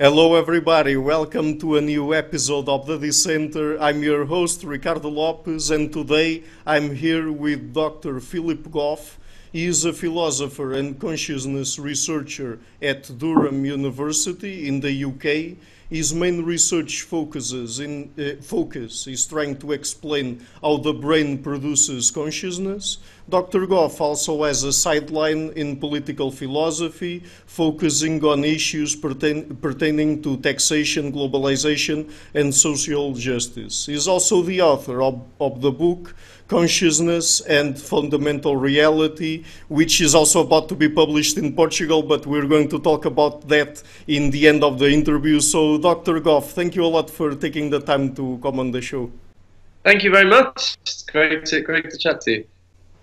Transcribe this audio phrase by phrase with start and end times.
[0.00, 0.96] Hello, everybody.
[0.96, 3.76] Welcome to a new episode of the Dissenter.
[3.82, 8.20] I'm your host, Ricardo Lopes, and today I'm here with Dr.
[8.20, 9.18] Philip Goff.
[9.50, 15.58] He is a philosopher and consciousness researcher at Durham University in the UK.
[15.90, 22.10] His main research focuses in uh, focus is trying to explain how the brain produces
[22.10, 22.98] consciousness.
[23.26, 23.66] Dr.
[23.66, 31.10] Goff also has a sideline in political philosophy, focusing on issues pertain, pertaining to taxation,
[31.10, 33.86] globalization, and social justice.
[33.86, 36.14] He is also the author of, of the book
[36.48, 42.46] Consciousness and Fundamental Reality, which is also about to be published in Portugal, but we're
[42.46, 45.40] going to talk about that in the end of the interview.
[45.40, 46.20] So, Dr.
[46.20, 49.12] Goff, thank you a lot for taking the time to come on the show.
[49.84, 50.76] Thank you very much.
[50.82, 52.44] It's great to, great to chat to you.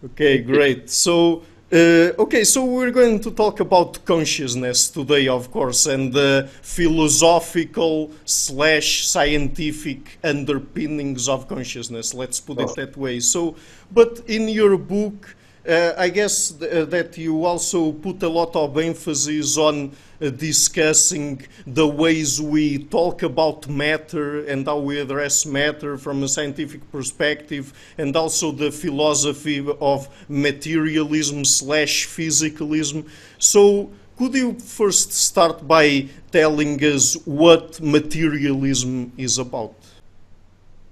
[0.03, 0.89] Okay, great.
[0.89, 6.47] So, uh, okay, so we're going to talk about consciousness today, of course, and the
[6.61, 12.13] philosophical slash scientific underpinnings of consciousness.
[12.13, 13.19] Let's put it that way.
[13.19, 13.55] So,
[13.91, 15.35] but in your book,
[15.67, 19.75] uh, I guess th uh, that you also put a lot of emphasis on
[20.21, 26.27] uh, discussing the ways we talk about matter and how we address matter from a
[26.27, 33.07] scientific perspective, and also the philosophy of materialism slash physicalism.
[33.39, 39.75] So, could you first start by telling us what materialism is about?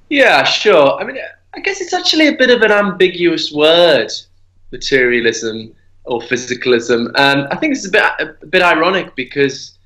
[0.10, 1.00] Yeah, sure.
[1.00, 1.18] I mean,
[1.56, 4.12] I guess it's actually a bit of an ambiguous word
[4.74, 7.12] materialism or physicalism.
[7.16, 9.78] And I think it's a bit a bit ironic because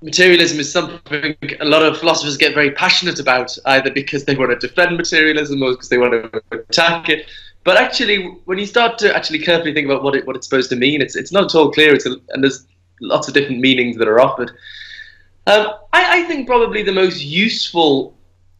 [0.00, 4.50] materialism is something a lot of philosophers get very passionate about, either because they want
[4.58, 7.28] to defend materialism or because they want to attack it.
[7.64, 10.70] But actually, when you start to actually carefully think about what it what it's supposed
[10.70, 11.94] to mean, it's it's not at all clear.
[11.94, 12.66] It's a, and there's
[13.00, 14.50] lots of different meanings that are offered.
[15.46, 18.16] Um, I, I think probably the most useful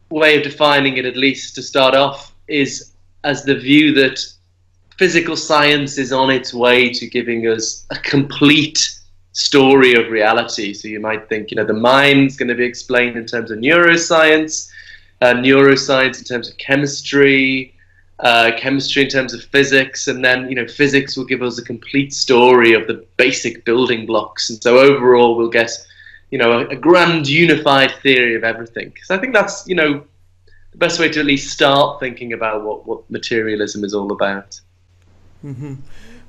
[0.09, 2.93] way of defining it, at least to start off, is
[3.23, 4.19] as the view that
[4.99, 8.99] physical science is on its way to giving us a complete
[9.31, 10.73] story of reality.
[10.73, 13.59] So you might think, you know, the mind's going to be explained in terms of
[13.59, 14.69] neuroscience,
[15.21, 17.73] uh, neuroscience in terms of chemistry,
[18.19, 21.63] uh, chemistry in terms of physics, and then, you know, physics will give us a
[21.63, 24.49] complete story of the basic building blocks.
[24.49, 25.71] And so overall, we'll get,
[26.29, 28.89] you know, a, a grand unified theory of everything.
[28.89, 30.03] Because I think that's, you know,
[30.73, 34.59] the best way to at least start thinking about what, what materialism is all about.
[35.43, 35.77] Mm -hmm.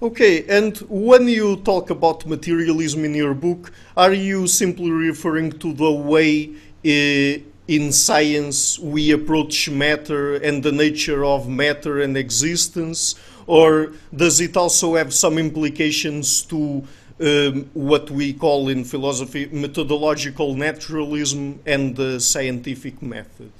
[0.02, 5.72] Okay, and when you talk about materialism in your book, are you simply referring to
[5.74, 6.48] the way
[6.84, 13.14] uh, in science we approach matter and the nature of matter and existence,
[13.46, 16.82] or does it also have some implications to
[17.20, 23.52] um, what we call in philosophy methodological naturalism and the scientific method?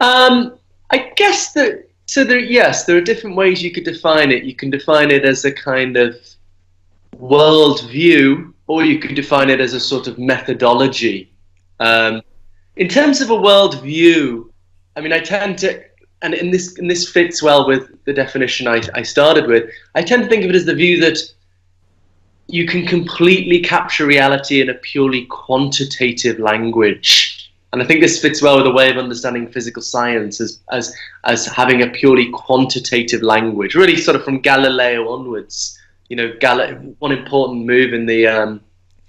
[0.00, 0.58] Um,
[0.90, 4.44] I guess that so there, yes, there are different ways you could define it.
[4.44, 6.16] You can define it as a kind of
[7.18, 11.32] world view, or you could define it as a sort of methodology.
[11.80, 12.22] Um,
[12.76, 14.52] in terms of a world view,
[14.94, 15.82] I mean, I tend to,
[16.22, 19.70] and in this, and this fits well with the definition I, I started with.
[19.94, 21.18] I tend to think of it as the view that
[22.48, 27.35] you can completely capture reality in a purely quantitative language.
[27.72, 30.94] And I think this fits well with a way of understanding physical science as, as,
[31.24, 35.78] as having a purely quantitative language, really sort of from Galileo onwards.
[36.08, 38.60] You know, Gal- one important move in the um,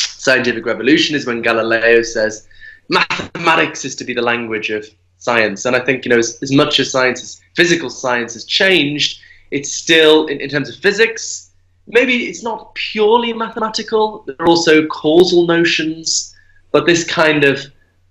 [0.02, 2.48] scientific revolution is when Galileo says
[2.90, 4.86] mathematics is to be the language of
[5.20, 5.66] science.
[5.66, 9.22] And I think, you know, as, as much as science, is, physical science has changed,
[9.52, 11.52] it's still, in, in terms of physics,
[11.88, 14.24] maybe it's not purely mathematical.
[14.26, 16.36] There are also causal notions,
[16.72, 17.66] but this kind of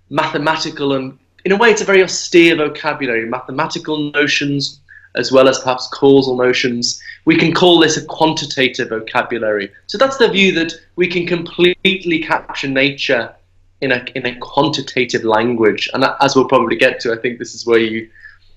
[0.09, 4.79] mathematical and in a way it's a very austere vocabulary mathematical notions
[5.17, 7.01] as well as perhaps causal notions.
[7.25, 9.71] We can call this a quantitative vocabulary.
[9.87, 13.33] So that's the view that we can completely capture nature
[13.81, 15.89] in a in a quantitative language.
[15.93, 18.09] And as we'll probably get to i think this is where you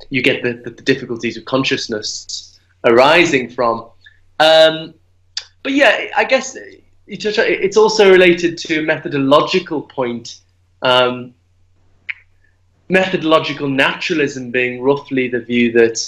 [0.09, 3.87] you get the, the, the difficulties of consciousness arising from.
[4.39, 4.95] Um,
[5.63, 6.57] but yeah i guess
[7.07, 10.41] it's also related to a methodological point
[10.83, 11.35] um,
[12.91, 15.99] methodological naturalism being roughly the view that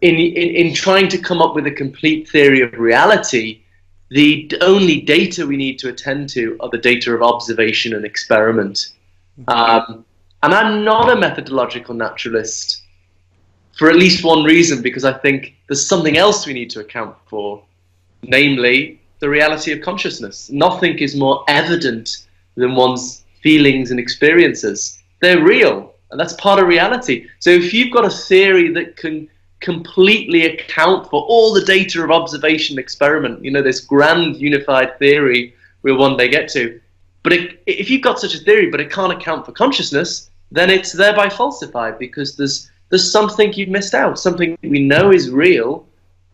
[0.00, 3.62] in, in, in trying to come up with a complete theory of reality,
[4.10, 8.92] the only data we need to attend to are the data of observation and experiment.
[9.48, 10.04] Um,
[10.42, 12.82] and I'm not a methodological naturalist
[13.76, 17.14] for at least one reason, because I think there's something else we need to account
[17.26, 17.62] for,
[18.22, 20.50] namely the reality of consciousness.
[20.50, 25.00] Nothing is more evident than one's feelings and experiences.
[25.22, 27.28] They're real, and that's part of reality.
[27.38, 29.28] So if you've got a theory that can
[29.60, 35.54] completely account for all the data of observation experiment, you know, this grand unified theory
[35.82, 36.80] we'll one day get to.
[37.22, 40.68] But it, if you've got such a theory, but it can't account for consciousness, then
[40.68, 45.86] it's thereby falsified because there's there's something you've missed out, something we know is real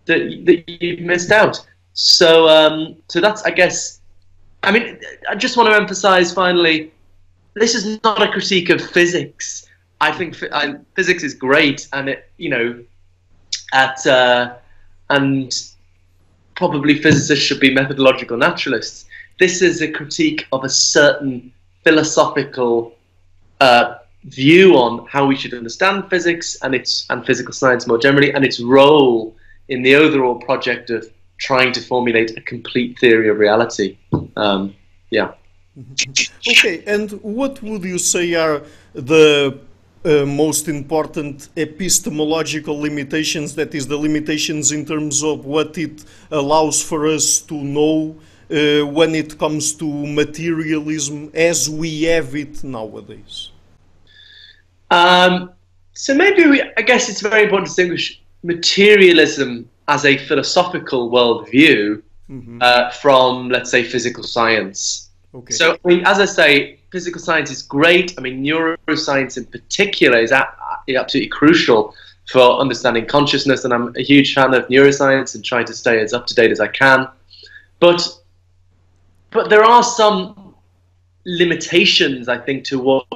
[0.07, 1.57] that that you've missed out.
[1.93, 4.01] So um, so that's I guess.
[4.63, 4.99] I mean,
[5.29, 6.93] I just want to emphasize finally,
[7.55, 9.67] this is not a critique of physics.
[10.01, 12.85] I think I, physics is great, and it you know,
[13.73, 14.57] at uh,
[15.11, 15.53] and
[16.57, 19.07] probably physicists should be methodological naturalists.
[19.39, 21.53] This is a critique of a certain
[21.85, 22.95] philosophical
[23.61, 28.33] uh, view on how we should understand physics and its and physical science more generally,
[28.33, 29.37] and its role
[29.69, 31.09] in the overall project of
[31.39, 33.99] trying to formulate a complete theory of reality.
[34.37, 34.75] Um,
[35.11, 35.33] yeah.
[35.77, 39.59] Okay, and what would you say are the
[40.05, 46.83] uh, most important epistemological limitations, that is, the limitations in terms of what it allows
[46.83, 48.15] for us to know
[48.51, 53.51] uh, when it comes to materialism as we have it nowadays?
[54.91, 55.53] Um,
[55.95, 62.03] so maybe we, I guess it's very important to distinguish materialism as a philosophical worldview
[62.29, 62.59] mm-hmm.
[62.61, 65.09] uh, from, let's say, physical science.
[65.35, 65.55] Okay.
[65.55, 68.15] So, I mean, as I say, physical science is great.
[68.19, 71.95] I mean, neuroscience in particular is absolutely crucial
[72.31, 76.13] for understanding consciousness, and I'm a huge fan of neuroscience and trying to stay as
[76.13, 77.09] up to date as I can.
[77.81, 78.07] But,
[79.31, 80.55] but there are some
[81.25, 83.07] limitations, I think, to what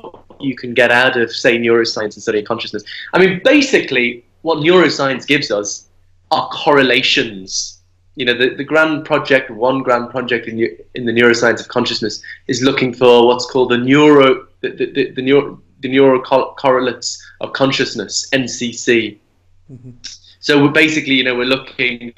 [0.41, 2.83] you can get out of, say, neuroscience and studying consciousness.
[3.13, 5.89] I mean, basically, what neuroscience gives us
[6.31, 7.76] are correlations.
[8.17, 10.59] You know, the, the grand project, one grand project in,
[10.95, 15.11] in the neuroscience of consciousness is looking for what's called the neuro, the, the, the,
[15.13, 19.19] the neuro, the neural correlates of consciousness, NCC.
[19.71, 19.91] Mm-hmm.
[20.41, 22.13] So we're basically, you know, we're looking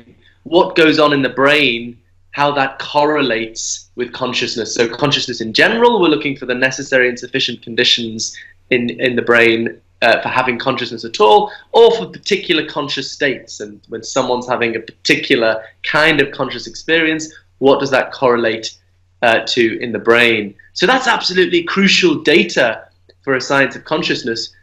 [0.45, 1.99] what goes on in the brain
[2.33, 4.75] how that correlates with consciousness.
[4.75, 8.37] So consciousness in general, we're looking for the necessary and sufficient conditions
[8.71, 13.61] in, in the brain uh, for having consciousness at all, or for particular conscious states.
[13.61, 18.77] And when someone's having a particular kind of conscious experience, what does that correlate
[19.23, 20.55] uh, to in the brain?
[20.75, 22.89] So that's absolutely crucial data
[23.23, 24.55] for a science of consciousness.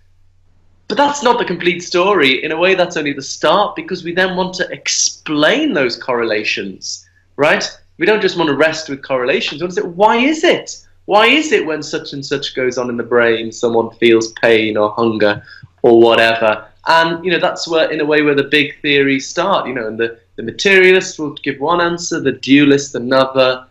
[0.88, 2.44] But that's not the complete story.
[2.44, 7.06] In a way, that's only the start because we then want to explain those correlations
[7.36, 7.70] right?
[7.98, 9.62] We don't just want to rest with correlations.
[9.62, 10.85] We want to say, why is it?
[11.06, 14.78] Why is it when such and such goes on in the brain, someone feels pain
[14.78, 15.44] or hunger
[15.81, 16.68] or whatever?
[16.88, 19.68] And you know that's where, in a way, where the big theories start.
[19.68, 23.66] You know, and the the materialist will give one answer, the dualist another,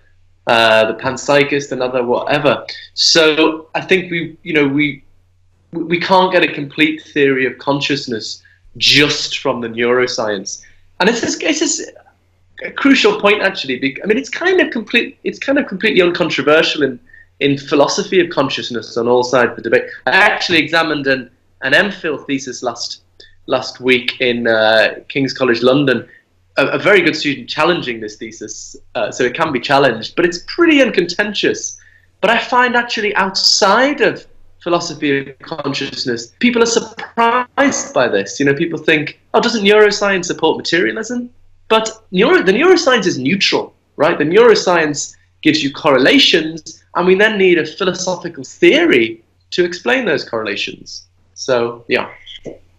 [0.46, 2.66] uh, the panpsychist another, whatever.
[2.94, 5.04] So I think we, you know, we
[5.72, 8.42] we can't get a complete theory of consciousness
[8.76, 10.62] just from the neuroscience.
[11.00, 11.82] And it's just, it's just
[12.64, 13.76] a crucial point actually.
[14.02, 15.18] I mean, it's kind of complete.
[15.24, 17.00] It's kind of completely uncontroversial in
[17.44, 19.84] in philosophy of consciousness on all sides of the debate.
[20.06, 21.30] I actually examined an
[21.60, 23.02] an MPhil thesis last
[23.46, 26.08] last week in uh, King's College London.
[26.56, 30.24] A, a, very good student challenging this thesis, uh, so it can be challenged, but
[30.24, 31.76] it's pretty uncontentious.
[32.20, 34.24] But I find actually outside of
[34.62, 38.38] philosophy of consciousness, people are surprised by this.
[38.38, 41.28] You know, people think, oh, doesn't neuroscience support materialism?
[41.68, 44.16] But neuro, the neuroscience is neutral, right?
[44.16, 50.28] The neuroscience gives you correlations, and we then need a philosophical theory to explain those
[50.28, 51.06] correlations.
[51.34, 52.10] So, yeah.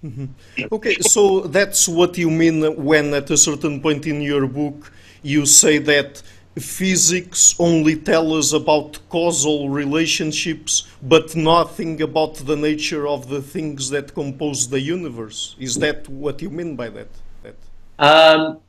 [0.03, 0.25] Mm-hmm.
[0.71, 4.91] Okay, so that's what you mean when, at a certain point in your book,
[5.23, 6.21] you say that
[6.59, 13.89] physics only tell us about causal relationships, but nothing about the nature of the things
[13.89, 15.55] that compose the universe.
[15.59, 17.09] Is that what you mean by that?
[17.43, 17.55] that?
[17.99, 18.59] Um,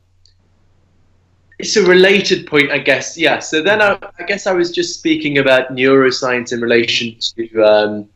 [1.58, 3.16] it's a related point, I guess.
[3.16, 3.38] Yeah.
[3.38, 8.08] So then I, I, guess I was just speaking about neuroscience in relation to um,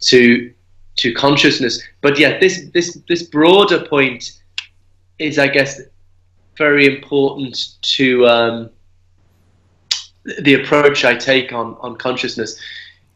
[0.00, 0.52] to
[0.96, 1.82] to consciousness.
[2.00, 4.40] But yeah, this this this broader point
[5.18, 5.80] is, I guess,
[6.58, 8.70] very important to um,
[10.40, 12.60] the approach I take on on consciousness,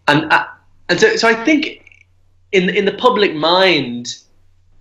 [0.09, 0.47] and uh,
[0.89, 2.01] and so so I think
[2.53, 4.17] in in the public mind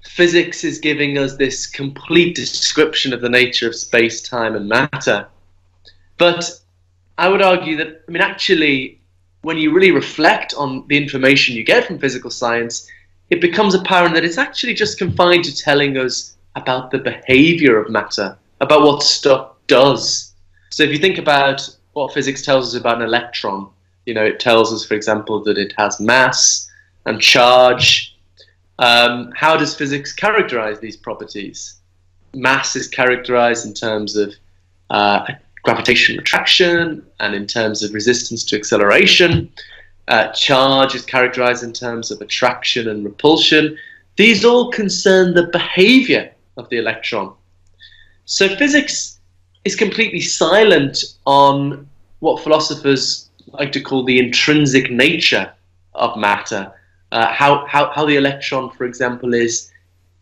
[0.03, 5.27] physics is giving us this complete description of the nature of space, time, and matter.
[6.17, 6.49] But
[7.17, 8.99] I would argue that, I mean, actually,
[9.41, 12.89] when you really reflect on the information you get from physical science,
[13.29, 17.89] it becomes apparent that it's actually just confined to telling us about the behavior of
[17.89, 20.33] matter, about what stuff does.
[20.71, 23.69] So if you think about what physics tells us about an electron,
[24.05, 26.69] you know, it tells us, for example, that it has mass
[27.05, 28.17] and charge.
[28.79, 31.75] Um, how does physics characterize these properties?
[32.33, 34.33] Mass is characterized in terms of
[34.89, 35.25] uh,
[35.63, 39.51] gravitational attraction and in terms of resistance to acceleration.
[40.07, 43.77] Uh, charge is characterized in terms of attraction and repulsion.
[44.15, 47.33] These all concern the behavior of the electron.
[48.23, 49.19] So physics
[49.65, 51.87] is completely silent on
[52.19, 55.51] what philosophers like to call the intrinsic nature
[55.95, 56.73] of matter.
[57.11, 59.71] Uh, how, how, how the electron, for example, is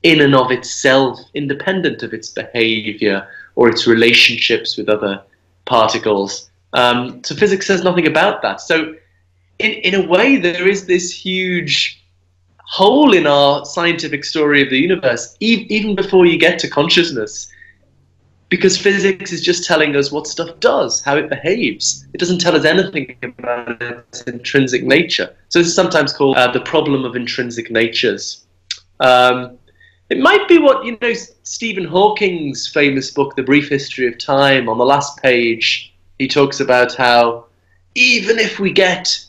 [0.03, 5.21] in and of itself independent of its behavior or its relationships with other
[5.65, 6.49] particles.
[6.73, 8.61] Um, so physics says nothing about that.
[8.61, 8.95] So
[9.59, 12.03] in, in a way, there is this huge
[12.59, 17.51] hole in our scientific story of the universe, e even before you get to consciousness.
[18.49, 22.07] Because physics is just telling us what stuff does, how it behaves.
[22.13, 25.35] It doesn't tell us anything about its intrinsic nature.
[25.49, 28.45] So this is sometimes called uh, the problem of intrinsic natures.
[29.01, 29.57] Um,
[30.09, 31.13] it might be what, you know,
[31.43, 36.59] Stephen Hawking's famous book, The Brief History of Time, on the last page, he talks
[36.59, 37.45] about how
[37.95, 39.19] even if we get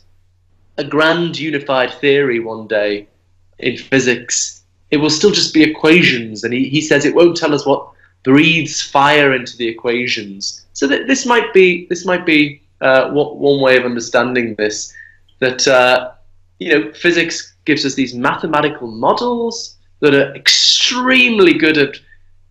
[0.77, 3.09] a grand unified theory one day
[3.59, 6.45] in physics, it will still just be equations.
[6.45, 7.89] And he, he says it won't tell us what
[8.29, 10.67] breathes fire into the equations.
[10.75, 14.93] So that this might be this might be uh, one way of understanding this.
[15.41, 16.13] That uh,
[16.59, 21.95] you know, physics gives us these mathematical models that are extremely good at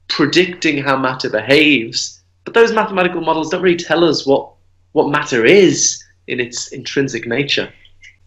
[0.08, 2.22] predicting how matter behaves.
[2.44, 4.44] But those mathematical models don't really tell us what
[4.94, 7.72] what matter is in its intrinsic nature.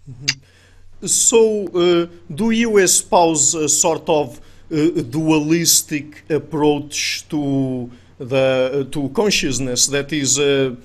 [0.08, 1.06] Mm-hmm.
[1.06, 1.40] So,
[1.84, 10.12] uh, do you espouse a sort of uh, dualistic approach to the to consciousness that
[10.12, 10.76] is a,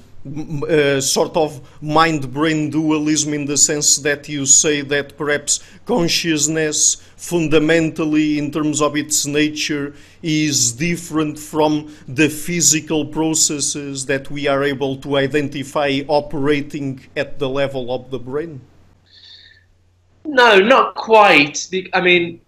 [0.69, 8.39] a sort of mind-brain dualism in the sense that you say that perhaps consciousness fundamentally
[8.39, 14.95] in terms of its nature is different from the physical processes that we are able
[14.95, 18.61] to identify operating at the level of the brain?
[20.25, 21.67] No, not quite.
[21.93, 22.41] I mean,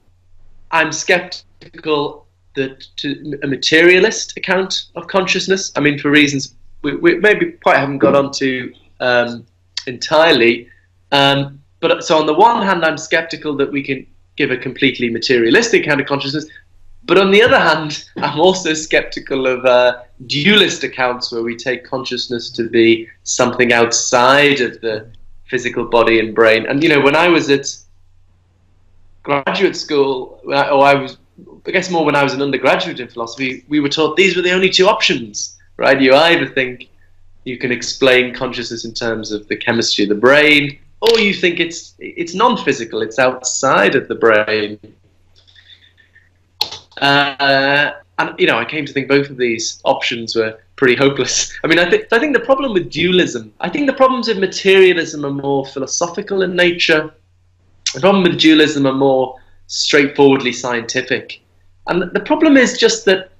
[0.71, 5.71] I'm skeptical that to a materialist account of consciousness.
[5.75, 9.45] I mean, for reasons we, we maybe quite haven't got onto um,
[9.85, 10.69] entirely.
[11.11, 14.05] Um, but so on the one hand, I'm skeptical that we can
[14.35, 16.45] give a completely materialistic account of consciousness.
[17.03, 21.83] But on the other hand, I'm also skeptical of uh, dualist accounts where we take
[21.83, 25.11] consciousness to be something outside of the
[25.45, 26.65] physical body and brain.
[26.65, 27.67] And you know, when I was at
[29.27, 31.17] graduate school, or I was,
[31.65, 34.41] I guess more when I was an undergraduate in philosophy, we were taught these were
[34.41, 35.99] the only two options, right?
[35.99, 36.87] You either think
[37.43, 41.59] you can explain consciousness in terms of the chemistry of the brain, or you think
[41.59, 44.79] it's it's non-physical, it's outside of the brain.
[47.01, 51.53] Uh, and you know, I came to think both of these options were pretty hopeless.
[51.63, 54.39] I mean, I think I think the problem with dualism, I think the problems with
[54.39, 57.11] materialism are more philosophical in nature.
[57.97, 61.41] The problem with dualism are more straightforwardly scientific,
[61.87, 63.31] and the problem is just that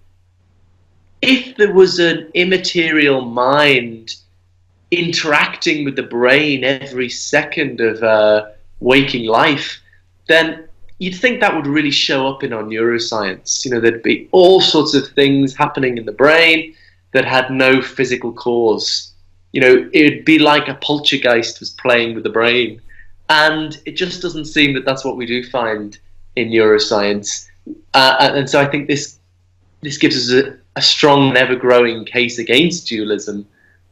[1.21, 4.15] if there was an immaterial mind
[4.89, 8.47] interacting with the brain every second of uh,
[8.79, 9.79] waking life,
[10.27, 13.63] then you'd think that would really show up in our neuroscience.
[13.63, 16.73] You know, there'd be all sorts of things happening in the brain
[17.11, 19.11] that had no physical cause.
[19.51, 22.81] You know, it'd be like a poltergeist was playing with the brain.
[23.29, 25.97] And it just doesn't seem that that's what we do find
[26.35, 27.47] in neuroscience.
[27.93, 29.19] Uh, and so I think this
[29.81, 33.45] this gives us a, a strong and ever-growing case against dualism.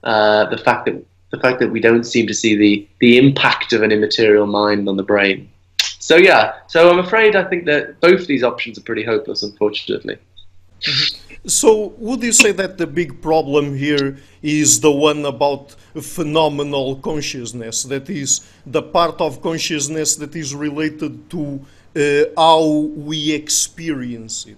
[0.03, 3.73] Uh, the fact that the fact that we don't seem to see the the impact
[3.73, 5.49] of an immaterial mind on the brain.
[5.99, 10.17] So yeah, so I'm afraid I think that both these options are pretty hopeless, unfortunately.
[11.47, 15.71] So would you say that the big problem here is the one about
[16.01, 21.61] phenomenal consciousness, that is the part of consciousness that is related to
[21.95, 24.57] uh, how we experience it?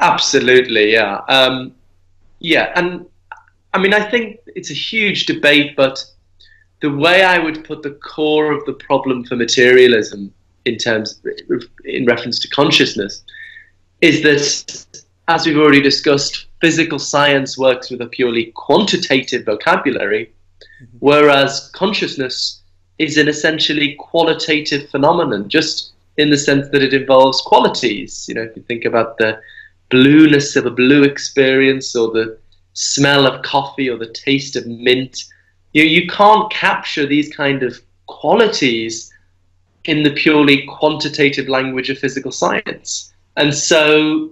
[0.00, 1.74] Absolutely, yeah, um,
[2.40, 3.06] yeah, and
[3.72, 6.04] I mean I think it's a huge debate, but
[6.80, 10.32] the way I would put the core of the problem for materialism
[10.66, 11.22] in terms
[11.84, 13.22] in reference to consciousness
[14.02, 20.32] is that as we've already discussed physical science works with a purely quantitative vocabulary
[21.00, 22.62] whereas consciousness
[22.98, 28.42] is an essentially qualitative phenomenon just in the sense that it involves qualities you know
[28.42, 29.38] if you think about the
[29.90, 32.38] blueness of a blue experience or the
[32.76, 35.24] smell of coffee or the taste of mint.
[35.72, 39.12] You, know, you can't capture these kind of qualities
[39.84, 43.12] in the purely quantitative language of physical science.
[43.36, 44.30] And so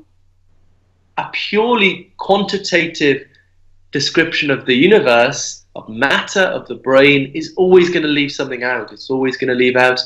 [1.18, 3.26] a purely quantitative
[3.92, 8.62] description of the universe, of matter, of the brain, is always going to leave something
[8.62, 8.92] out.
[8.92, 10.00] It's always going to leave out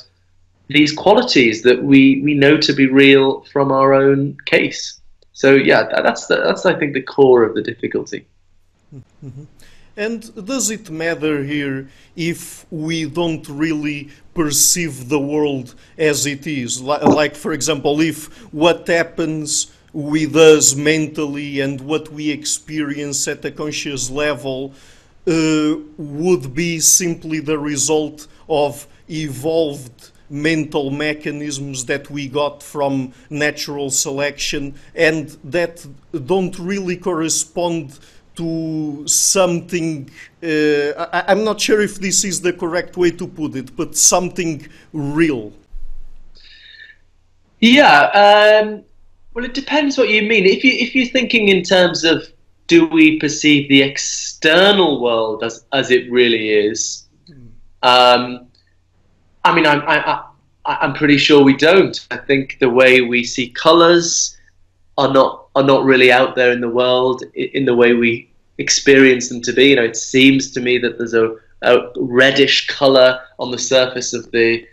[0.68, 5.00] these qualities that we, we know to be real from our own case.
[5.32, 8.26] So yeah, that's the, that's I think the core of the difficulty.
[8.94, 9.44] Mm-hmm.
[9.96, 16.80] And does it matter here if we don't really perceive the world as it is?
[16.80, 23.50] Like, for example, if what happens with us mentally and what we experience at a
[23.50, 24.72] conscious level
[25.26, 33.90] uh, would be simply the result of evolved mental mechanisms that we got from natural
[33.90, 35.84] selection and that
[36.26, 37.98] don't really correspond
[38.36, 40.08] to something.
[40.40, 43.96] Uh, I, am not sure if this is the correct way to put it, but
[43.96, 45.52] something real.
[47.58, 48.62] Yeah.
[48.62, 48.84] Um,
[49.38, 50.46] well, it depends what you mean.
[50.46, 52.26] If you if you're thinking in terms of
[52.66, 57.06] do we perceive the external world as as it really is?
[57.84, 58.48] Um,
[59.44, 60.22] I mean, I'm I,
[60.64, 62.04] I, I'm pretty sure we don't.
[62.10, 64.36] I think the way we see colours
[64.96, 69.28] are not are not really out there in the world in the way we experience
[69.28, 69.68] them to be.
[69.68, 74.12] You know, it seems to me that there's a, a reddish color on the surface
[74.12, 74.66] of the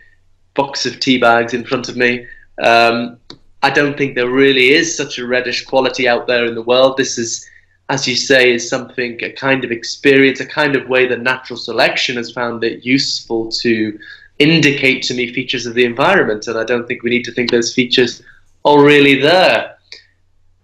[0.54, 2.26] box of tea bags in front of me.
[2.60, 3.20] Um,
[3.66, 6.96] I don't think there really is such a reddish quality out there in the world.
[6.96, 7.44] This is,
[7.88, 11.58] as you say, is something a kind of experience, a kind of way that natural
[11.58, 13.98] selection has found it useful to
[14.38, 17.50] indicate to me features of the environment, and I don't think we need to think
[17.50, 18.22] those features
[18.64, 19.76] are really there.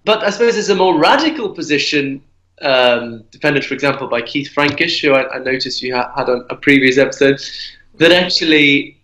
[0.05, 2.23] But I suppose there's a more radical position
[2.61, 6.47] um, defended, for example, by Keith Frankish, who I, I noticed you ha- had on
[6.51, 7.41] a previous episode,
[7.97, 9.02] that actually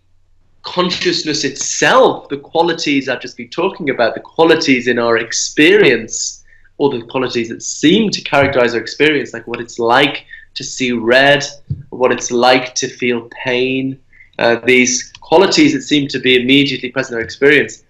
[0.63, 6.43] consciousness itself, the qualities I've just been talking about, the qualities in our experience,
[6.77, 10.91] or the qualities that seem to characterize our experience, like what it's like to see
[10.91, 11.43] red,
[11.89, 13.99] what it's like to feel pain,
[14.39, 17.83] uh, these qualities that seem to be immediately present in our experience.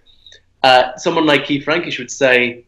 [0.62, 2.64] Uh, someone like Keith Frankish would say,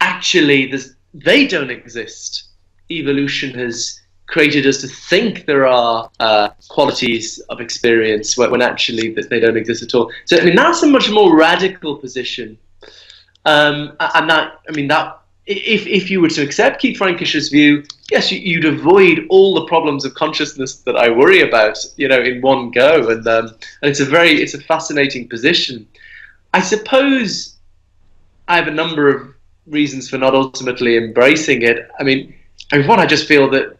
[0.00, 0.72] actually,
[1.14, 2.48] they don't exist.
[2.90, 9.30] Evolution has created us to think there are uh, qualities of experience when, actually that
[9.30, 10.12] they don't exist at all.
[10.26, 12.56] So I mean that's a much more radical position,
[13.44, 17.82] um, and that I mean that if if you were to accept Keith Frankish's view,
[18.10, 22.20] yes, you, would avoid all the problems of consciousness that I worry about, you know,
[22.20, 23.46] in one go, and um,
[23.80, 25.88] and it's a very it's a fascinating position.
[26.52, 27.56] I suppose
[28.46, 29.34] I have a number of
[29.66, 31.88] reasons for not ultimately embracing it.
[31.98, 32.34] I mean,
[32.72, 33.77] I mean, one, I just feel that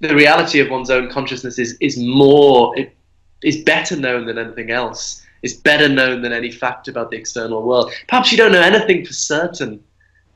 [0.00, 2.94] the reality of one's own consciousness is is more it,
[3.42, 5.24] is better known than anything else.
[5.42, 7.92] Is better known than any fact about the external world.
[8.08, 9.80] Perhaps you don't know anything for certain,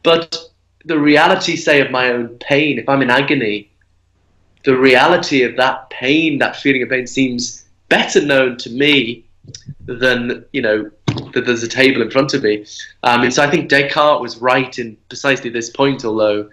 [0.05, 0.39] but
[0.85, 3.71] the reality, say, of my own pain, if I'm in agony,
[4.65, 9.25] the reality of that pain, that feeling of pain, seems better known to me
[9.87, 10.89] than you know
[11.35, 12.65] that there's a table in front of me.
[13.03, 16.49] Um, and so I think Descartes was right in precisely this point, although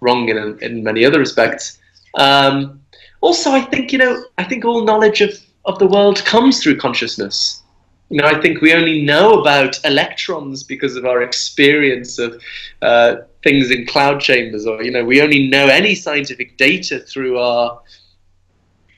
[0.00, 1.78] wrong in, in many other respects.
[2.14, 2.80] Um,
[3.20, 5.32] also, I think you know, I think all knowledge of,
[5.64, 7.62] of the world comes through consciousness.
[8.10, 12.42] You know, I think we only know about electrons because of our experience of
[12.82, 17.38] uh, things in cloud chambers, or you know, we only know any scientific data through
[17.38, 17.80] our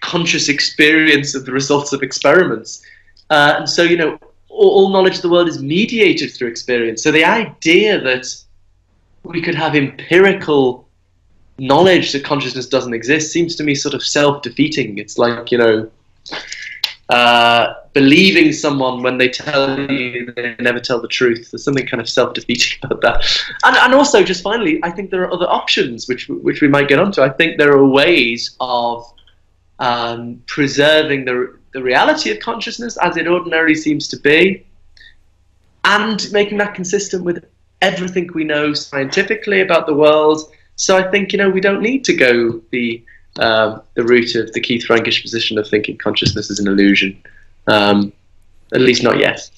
[0.00, 2.84] conscious experience of the results of experiments.
[3.30, 7.02] Uh, and so, you know, all, all knowledge of the world is mediated through experience.
[7.02, 8.26] So the idea that
[9.22, 10.83] we could have empirical
[11.58, 14.98] knowledge that consciousness doesn't exist seems to me sort of self-defeating.
[14.98, 15.90] It's like you know,
[17.08, 21.50] uh, believing someone when they tell you they never tell the truth.
[21.50, 23.26] There's something kind of self-defeating about that.
[23.64, 26.88] And, and also, just finally, I think there are other options which which we might
[26.88, 27.22] get onto.
[27.22, 29.04] I think there are ways of
[29.78, 34.64] um, preserving the the reality of consciousness as it ordinarily seems to be,
[35.84, 37.44] and making that consistent with
[37.82, 40.40] everything we know scientifically about the world.
[40.76, 43.02] So I think you know we don't need to go the
[43.38, 47.20] um, the route of the Keith Frankish position of thinking consciousness is an illusion,
[47.66, 48.12] um,
[48.72, 49.50] at least not yet.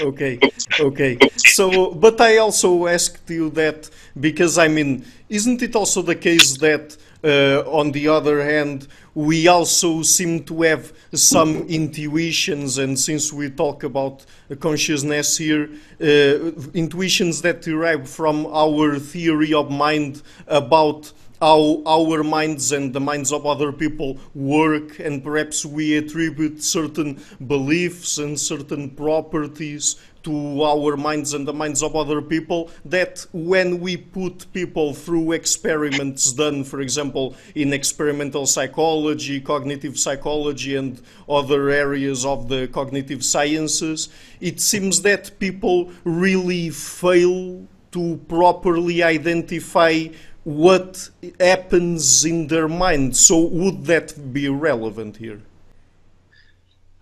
[0.00, 0.38] okay,
[0.78, 1.18] okay.
[1.36, 6.56] So, but I also asked you that because I mean, isn't it also the case
[6.58, 13.32] that uh, on the other hand, we also seem to have some intuitions, and since
[13.32, 14.24] we talk about
[14.60, 15.68] consciousness here,
[16.00, 23.00] uh, intuitions that derive from our theory of mind about how our minds and the
[23.00, 30.62] minds of other people work, and perhaps we attribute certain beliefs and certain properties to
[30.62, 36.32] our minds and the minds of other people that when we put people through experiments
[36.32, 44.08] done, for example, in experimental psychology, cognitive psychology, and other areas of the cognitive sciences,
[44.40, 50.06] it seems that people really fail to properly identify
[50.44, 53.16] what happens in their mind.
[53.16, 55.42] So, would that be relevant here?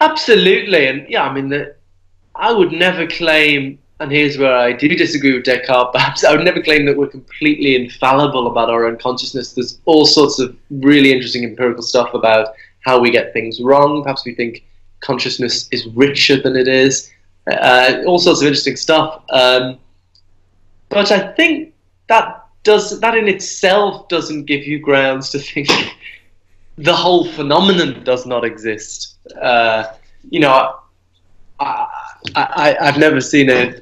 [0.00, 1.74] Absolutely, and yeah, I mean, the,
[2.38, 5.90] I would never claim, and here's where I do disagree with Descartes.
[5.92, 9.52] Perhaps I would never claim that we're completely infallible about our own consciousness.
[9.52, 14.02] There's all sorts of really interesting empirical stuff about how we get things wrong.
[14.02, 14.64] Perhaps we think
[15.00, 17.10] consciousness is richer than it is.
[17.50, 19.24] Uh, all sorts of interesting stuff.
[19.30, 19.78] Um,
[20.88, 21.74] but I think
[22.08, 25.68] that does that in itself doesn't give you grounds to think
[26.78, 29.16] the whole phenomenon does not exist.
[29.40, 29.84] Uh,
[30.30, 30.78] you know,
[31.60, 31.86] I,
[32.34, 33.74] I, have never seen a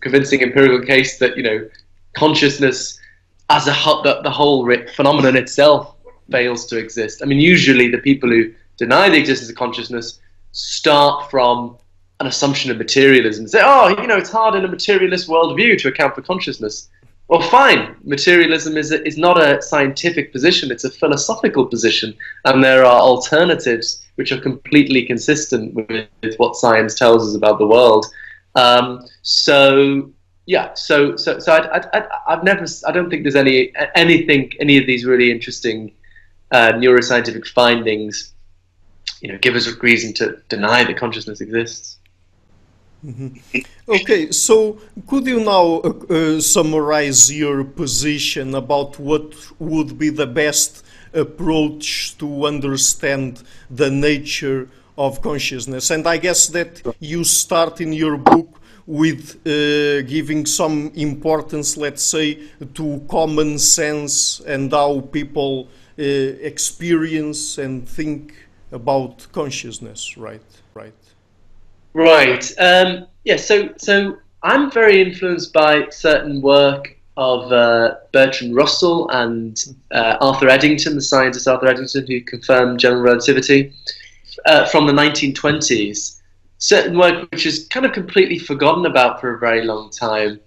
[0.00, 1.68] convincing empirical case that you know
[2.14, 2.98] consciousness
[3.50, 5.94] as a the, the whole phenomenon itself
[6.30, 7.22] fails to exist.
[7.22, 10.20] I mean, usually the people who deny the existence of consciousness
[10.52, 11.76] start from
[12.20, 15.88] an assumption of materialism say, oh, you know, it's hard in a materialist worldview to
[15.88, 16.88] account for consciousness.
[17.28, 17.96] Well, fine.
[18.04, 22.16] Materialism is, is not a scientific position, it's a philosophical position.
[22.44, 27.58] And there are alternatives which are completely consistent with, with what science tells us about
[27.58, 28.06] the world.
[28.54, 30.10] Um, so,
[30.46, 34.86] yeah, so so so I, I've never I don't think there's any anything any of
[34.86, 35.92] these really interesting
[36.52, 38.32] uh, neuroscientific findings,
[39.20, 41.95] you know, give us a reason to deny that consciousness exists.
[43.04, 43.58] Mm-hmm.
[43.88, 50.26] Okay, so could you now uh, uh, summarize your position about what would be the
[50.26, 55.90] best approach to understand the nature of consciousness?
[55.90, 62.02] And I guess that you start in your book with uh, giving some importance, let's
[62.02, 62.38] say,
[62.74, 68.34] to common sense and how people uh, experience and think
[68.72, 70.42] about consciousness, right?
[71.96, 72.52] Right.
[72.58, 73.36] Um, yeah.
[73.36, 79.58] So so I'm very influenced by certain work of uh, Bertrand Russell and
[79.92, 83.72] uh, Arthur Eddington, the scientist Arthur Eddington, who confirmed general relativity
[84.44, 86.20] uh, from the 1920s.
[86.58, 90.38] Certain work which is kind of completely forgotten about for a very long time,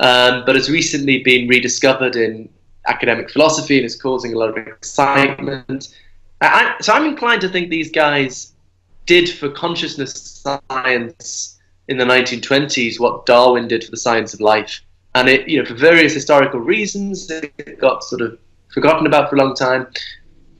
[0.00, 2.48] um, but has recently been rediscovered in
[2.88, 5.94] academic philosophy and is causing a lot of excitement.
[6.40, 8.49] I, so I'm inclined to think these guys
[9.10, 14.80] did for consciousness science in the 1920s what Darwin did for the science of life.
[15.16, 18.38] And it, you know, for various historical reasons, it got sort of
[18.72, 19.88] forgotten about for a long time.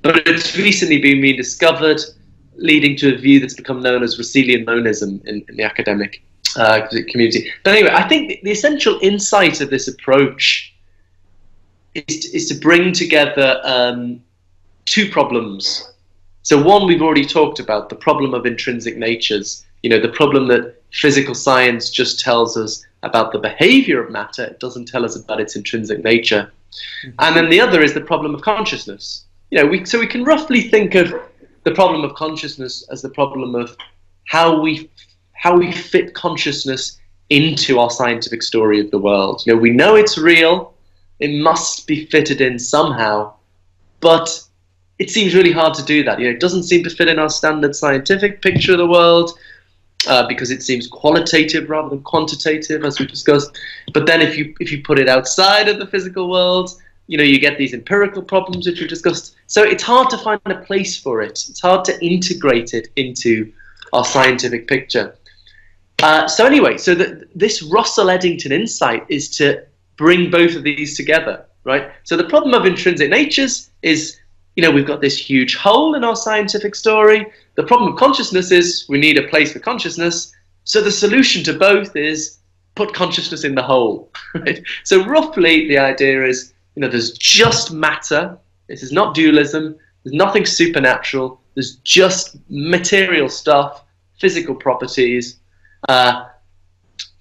[0.02, 2.00] But it's recently been rediscovered,
[2.56, 6.20] leading to a view that's become known as Russellian monism in, in the academic
[6.56, 7.52] uh, community.
[7.62, 10.74] But anyway, I think the essential insight of this approach
[11.94, 14.20] is to, is to bring together um,
[14.86, 15.89] two problems
[16.42, 19.64] so one we've already talked about, the problem of intrinsic natures.
[19.82, 24.44] You know, the problem that physical science just tells us about the behavior of matter,
[24.44, 26.52] it doesn't tell us about its intrinsic nature.
[27.04, 27.10] Mm-hmm.
[27.18, 29.24] And then the other is the problem of consciousness.
[29.50, 31.14] You know, we, so we can roughly think of
[31.64, 33.76] the problem of consciousness as the problem of
[34.26, 34.90] how we
[35.32, 36.98] how we fit consciousness
[37.30, 39.42] into our scientific story of the world.
[39.46, 40.74] You know, we know it's real,
[41.18, 43.34] it must be fitted in somehow,
[44.00, 44.42] but
[45.00, 46.20] it seems really hard to do that.
[46.20, 49.30] You know, it doesn't seem to fit in our standard scientific picture of the world
[50.06, 53.58] uh, because it seems qualitative rather than quantitative, as we discussed.
[53.94, 56.70] But then, if you if you put it outside of the physical world,
[57.06, 59.36] you know, you get these empirical problems which we discussed.
[59.46, 61.46] So it's hard to find a place for it.
[61.48, 63.50] It's hard to integrate it into
[63.94, 65.16] our scientific picture.
[66.02, 69.64] Uh, so anyway, so the, this Russell Eddington insight is to
[69.96, 71.90] bring both of these together, right?
[72.04, 74.20] So the problem of intrinsic natures is
[74.56, 77.26] you know, we've got this huge hole in our scientific story.
[77.54, 80.32] The problem of consciousness is we need a place for consciousness.
[80.64, 82.38] So the solution to both is
[82.74, 84.10] put consciousness in the hole.
[84.34, 84.62] Right?
[84.84, 88.38] So roughly the idea is, you know, there's just matter.
[88.68, 89.76] This is not dualism.
[90.04, 91.40] There's nothing supernatural.
[91.54, 93.84] There's just material stuff,
[94.20, 95.40] physical properties.
[95.88, 96.26] Uh,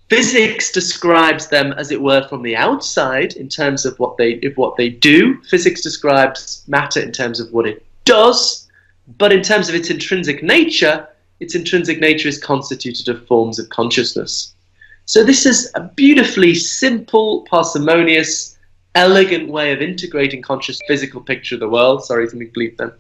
[0.10, 4.58] Physics describes them, as it were, from the outside in terms of what they of
[4.58, 5.40] what they do.
[5.44, 8.68] Physics describes matter in terms of what it does,
[9.20, 11.08] but in terms of its intrinsic nature,
[11.40, 14.54] its intrinsic nature is constituted of forms of consciousness.
[15.06, 18.58] So this is a beautifully simple, parsimonious,
[18.96, 22.04] elegant way of integrating conscious physical picture of the world.
[22.04, 22.94] Sorry to bleep them,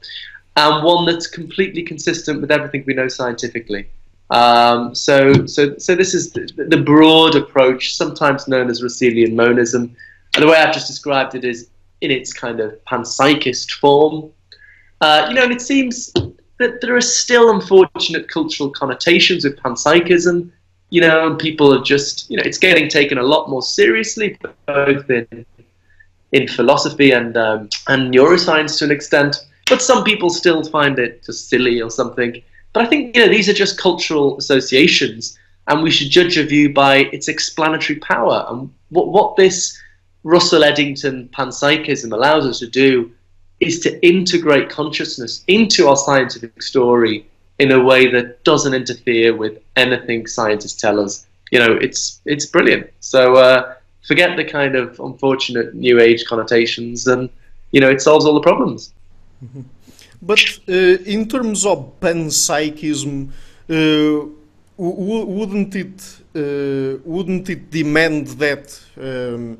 [0.58, 3.88] and one that's completely consistent with everything we know scientifically.
[4.32, 9.96] Um, so, so, so this is the, the, broad approach, sometimes known as Russellian monism.
[10.36, 11.70] And the way I've just described it is
[12.02, 14.32] in its kind of panpsychist form.
[15.02, 16.13] Uh, you know, and it seems
[16.60, 20.52] that there are still unfortunate cultural connotations with panpsychism.
[20.92, 24.38] You know, people are just, you know, it's getting taken a lot more seriously,
[24.68, 25.46] both in
[26.32, 29.38] in philosophy and um, and neuroscience to an extent.
[29.68, 32.42] But some people still find it just silly or something.
[32.73, 36.43] But I think you know these are just cultural associations, and we should judge a
[36.43, 38.45] view by its explanatory power.
[38.49, 39.77] And what what this
[40.23, 43.12] Russell Eddington panpsychism allows us to do
[43.60, 47.25] is to integrate consciousness into our scientific story
[47.60, 51.27] in a way that doesn't interfere with anything scientists tell us.
[51.51, 52.89] You know, it's it's brilliant.
[52.99, 53.75] So uh,
[54.08, 57.29] forget the kind of unfortunate new age connotations, and
[57.71, 58.93] you know, it solves all the problems.
[59.43, 59.62] Mm-hmm.
[60.21, 60.71] But uh,
[61.05, 63.29] in terms of panpsychism,
[63.69, 64.25] uh,
[64.77, 69.58] wouldn't it uh, wouldn't it demand that um,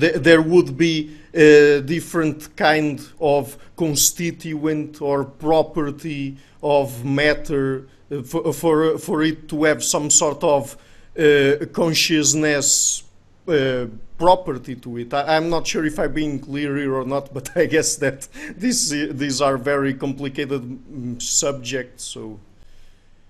[0.00, 7.86] th there would be a different kind of constituent or property of matter
[8.24, 10.76] for, for, for it to have some sort of
[11.18, 13.04] uh, consciousness
[13.48, 13.86] uh,
[14.18, 15.14] property to it.
[15.14, 18.28] I, am not sure if I'm being clear here or not, but I guess that
[18.56, 22.04] these these are very complicated mm, subjects.
[22.04, 22.38] So.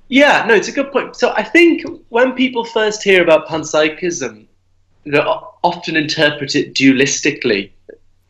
[0.09, 1.17] Yeah, no, it's a good point.
[1.17, 4.47] So I think when people first hear about panpsychism,
[5.05, 7.71] they often interpret it dualistically,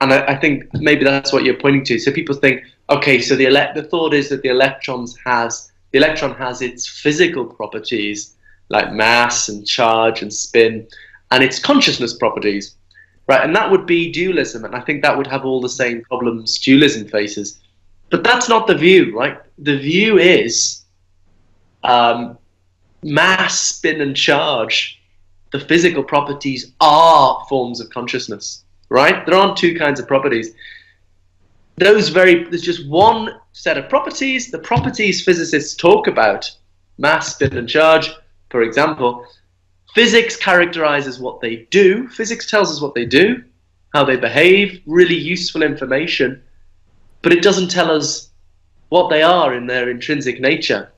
[0.01, 1.98] and I, I, think maybe that's what you're pointing to.
[2.01, 5.98] So people think, okay, so the ele- the thought is that the electrons has the
[5.98, 8.35] electron has its physical properties
[8.68, 10.87] like mass and charge and spin,
[11.31, 12.77] and its consciousness properties,
[13.27, 13.45] right?
[13.45, 16.59] And that would be dualism, and I think that would have all the same problems
[16.59, 17.61] dualism faces.
[18.11, 19.38] But that's not the view, right?
[19.59, 20.85] The view is
[21.85, 22.38] um,
[23.03, 25.01] mass, spin, and charge.
[25.51, 29.25] The physical properties are forms of consciousness, right?
[29.25, 30.55] There aren't two kinds of properties.
[31.77, 34.51] Those very there's just one set of properties.
[34.51, 36.51] The properties physicists talk about,
[36.99, 38.11] mass, spin, and charge,
[38.51, 39.25] for example,
[39.94, 42.09] Physics characterizes what they do.
[42.09, 43.42] Physics tells us what they do,
[43.94, 46.42] how they behave, really useful information,
[47.22, 48.31] but it doesn't tell us
[48.90, 50.90] what they are in their intrinsic nature.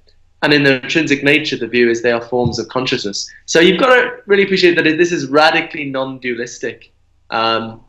[0.43, 3.31] And in their intrinsic nature, the view is they are forms of consciousness.
[3.47, 6.93] So you've got to really appreciate that this is radically non dualistic.
[7.29, 7.83] Um,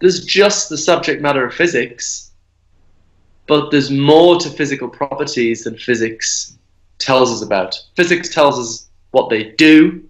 [0.00, 2.32] there's just the subject matter of physics,
[3.46, 6.58] but there's more to physical properties than physics
[6.98, 7.78] tells us about.
[7.96, 10.02] Physics tells us what they do,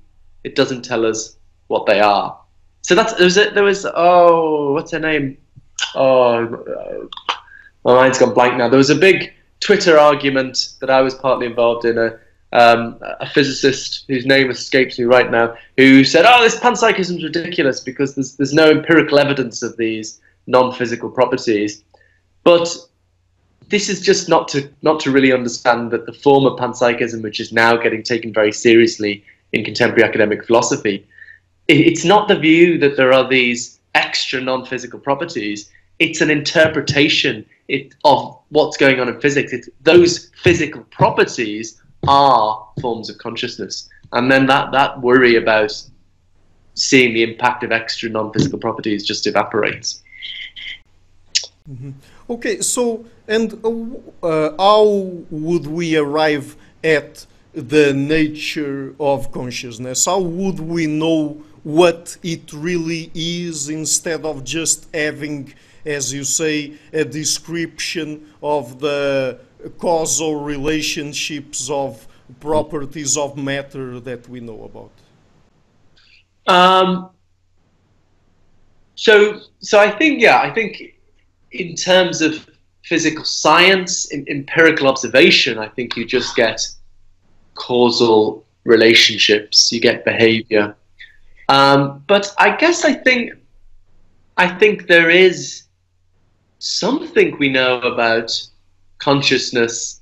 [0.44, 1.36] it doesn't tell us
[1.68, 2.38] what they are.
[2.82, 5.38] So that's there was a, there was oh what's her name?
[5.94, 7.08] Oh,
[7.84, 8.68] my mind's gone blank now.
[8.68, 11.98] There was a big Twitter argument that I was partly involved in.
[11.98, 12.18] A
[12.54, 17.24] um, a physicist whose name escapes me right now, who said, "Oh, this panpsychism is
[17.24, 21.82] ridiculous because there's there's no empirical evidence of these non-physical properties."
[22.44, 22.72] But
[23.68, 27.40] this is just not to not to really understand that the form of panpsychism, which
[27.40, 31.06] is now getting taken very seriously, in contemporary academic philosophy.
[31.68, 37.46] It's not the view that there are these extra non physical properties, it's an interpretation
[38.04, 39.52] of what's going on in physics.
[39.52, 43.88] It's, those physical properties are forms of consciousness.
[44.12, 45.72] And then that, that worry about
[46.74, 50.02] seeing the impact of extra non physical properties just evaporates.
[51.70, 51.92] Mm-hmm.
[52.28, 54.84] Okay, so, and uh, uh how
[55.30, 60.06] would we arrive at the nature of consciousness?
[60.06, 65.54] How would we know what it really is instead of just having,
[65.86, 69.38] as you say, a description of the
[69.78, 72.06] causal relationships of
[72.40, 74.90] properties of matter that we know about?
[76.46, 77.10] Um,
[78.96, 80.82] so, so I think, yeah, I think
[81.52, 82.48] in terms of
[82.84, 86.60] physical science, in, empirical observation, I think you just get
[87.54, 90.74] causal relationships, you get behavior.
[91.48, 93.32] Um, but I guess I think
[94.36, 95.64] I think there is
[96.58, 98.30] something we know about
[98.98, 100.00] consciousness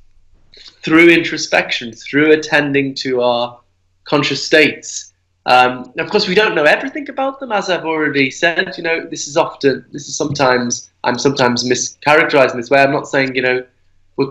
[0.82, 3.60] through introspection, through attending to our
[4.04, 5.12] conscious states.
[5.46, 8.74] Um, of course, we don't know everything about them, as I've already said.
[8.76, 12.80] You know, this is often, this is sometimes, I'm sometimes mischaracterizing this way.
[12.80, 13.64] I'm not saying, you know,
[14.16, 14.26] we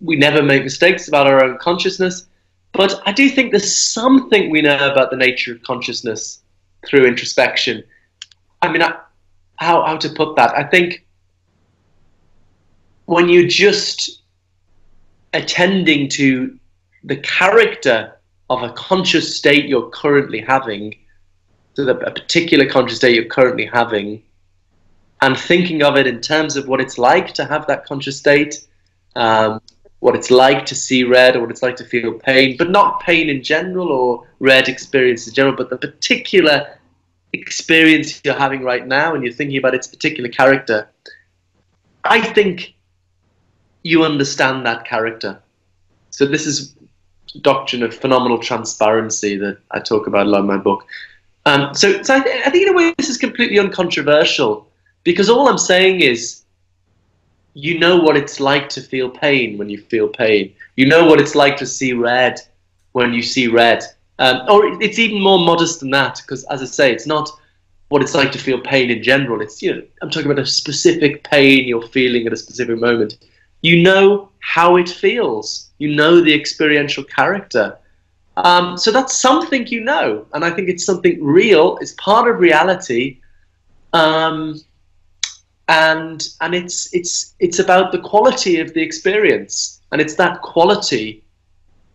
[0.00, 2.27] we never make mistakes about our own consciousness,
[2.72, 6.42] but I do think there's something we know about the nature of consciousness
[6.86, 7.82] through introspection.
[8.62, 8.98] I mean, I,
[9.56, 10.56] how how to put that?
[10.56, 11.04] I think
[13.06, 14.22] when you're just
[15.32, 16.58] attending to
[17.04, 18.14] the character
[18.50, 20.94] of a conscious state you're currently having,
[21.74, 24.22] the, a particular conscious state you're currently having,
[25.20, 28.66] and thinking of it in terms of what it's like to have that conscious state,
[29.16, 29.60] um,
[30.00, 33.00] what it's like to see red or what it's like to feel pain, but not
[33.00, 36.78] pain in general or red experience in general, but the particular
[37.32, 40.88] experience you're having right now and you're thinking about its particular character.
[42.04, 42.74] I think
[43.82, 45.42] you understand that character.
[46.10, 46.74] So this is
[47.42, 50.84] doctrine of phenomenal transparency that I talk about a lot in my book.
[51.46, 54.68] Um, so, so I, th I, think in a way this is completely uncontroversial
[55.04, 56.42] because all I'm saying is
[57.58, 60.54] you know what it's like to feel pain when you feel pain.
[60.76, 62.40] You know what it's like to see red
[62.92, 63.82] when you see red.
[64.20, 67.28] Um, or it's even more modest than that because, as I say, it's not
[67.88, 69.40] what it's like to feel pain in general.
[69.40, 73.18] It's you know I'm talking about a specific pain you're feeling at a specific moment.
[73.62, 75.70] You know how it feels.
[75.78, 77.76] You know the experiential character.
[78.36, 81.76] Um, so that's something you know, and I think it's something real.
[81.80, 83.18] It's part of reality,
[83.92, 84.60] um,
[85.68, 91.22] and and it's it's it's about the quality of the experience, and it's that quality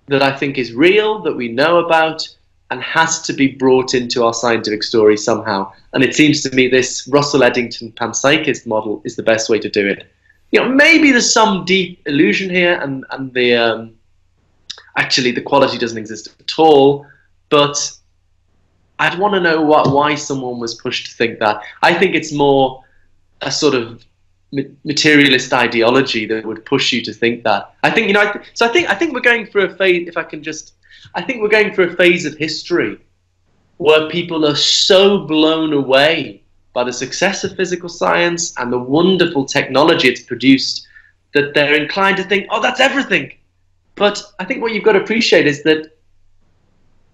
[0.08, 2.28] that I think is real, that we know about,
[2.70, 5.72] and has to be brought into our scientific story somehow.
[5.94, 9.70] And it seems to me this Russell Eddington panpsychist model is the best way to
[9.70, 10.08] do it
[10.54, 13.96] you know, maybe there's some deep illusion here, and and the um,
[14.96, 17.08] actually the quality doesn't exist at all.
[17.50, 17.92] But
[19.00, 21.64] I'd want to know what why someone was pushed to think that.
[21.82, 22.84] I think it's more
[23.46, 24.06] a sort of
[24.84, 27.74] materialist ideology that would push you to think that.
[27.84, 28.34] I think you know.
[28.54, 30.08] so I think I think we're going through a phase.
[30.08, 30.74] If I can just,
[31.16, 33.00] I think we're going through a phase of history
[33.78, 39.46] where people are so blown away by the success of physical science and the wonderful
[39.46, 40.88] technology it's produced
[41.34, 43.34] that they're inclined to think, oh, that's everything.
[43.96, 45.98] But I think what you've got to appreciate is that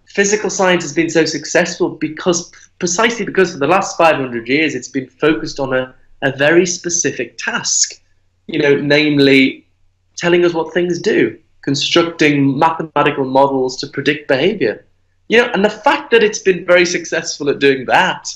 [0.05, 4.87] physical science has been so successful because precisely because for the last 500 years it's
[4.87, 8.01] been focused on a, a very specific task,
[8.47, 9.65] you know, namely
[10.17, 14.85] telling us what things do, constructing mathematical models to predict behavior.
[15.29, 18.33] You know, and the fact that it's been very successful at doing that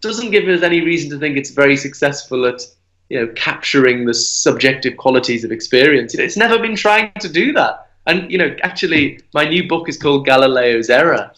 [0.00, 2.60] doesn't give us any reason to think it's very successful at
[3.08, 6.14] you know capturing the subjective qualities of experience.
[6.14, 7.90] It's never been trying to do that.
[8.06, 11.30] And you know, actually, my new book is called Galileo's Error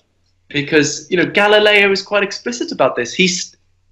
[0.49, 3.13] because you know Galileo is quite explicit about this.
[3.13, 3.29] He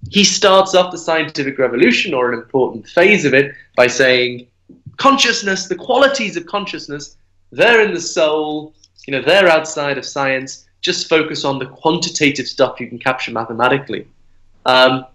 [0.09, 4.47] he starts off the scientific revolution or an important phase of it by saying
[4.97, 7.17] consciousness, the qualities of consciousness,
[7.51, 8.73] they're in the soul.
[9.07, 10.65] You know, they're outside of science.
[10.81, 14.07] Just focus on the quantitative stuff you can capture mathematically.
[14.65, 15.05] Um,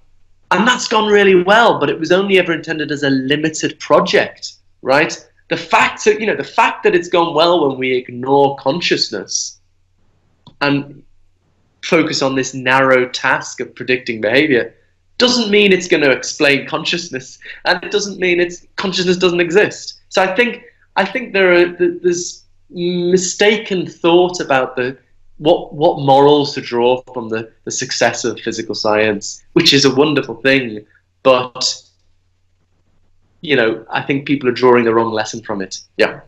[0.50, 4.55] and that's gone really well, but it was only ever intended as a limited project,
[4.83, 5.16] right?
[5.48, 9.61] The fact that you know the fact that it's gone well when we ignore consciousness
[10.61, 11.03] and
[11.83, 14.74] focus on this narrow task of predicting behavior
[15.20, 20.00] doesn't mean it's going to explain consciousness, and it doesn't mean it's consciousness doesn't exist.
[20.09, 20.64] So I think
[20.96, 24.98] I think there are there's mistaken thought about the
[25.38, 29.94] what what morals to draw from the, the success of physical science, which is a
[29.94, 30.85] wonderful thing,
[31.22, 31.83] but
[33.42, 35.80] you know, I think people are drawing the wrong lesson from it.
[35.96, 36.20] Yeah.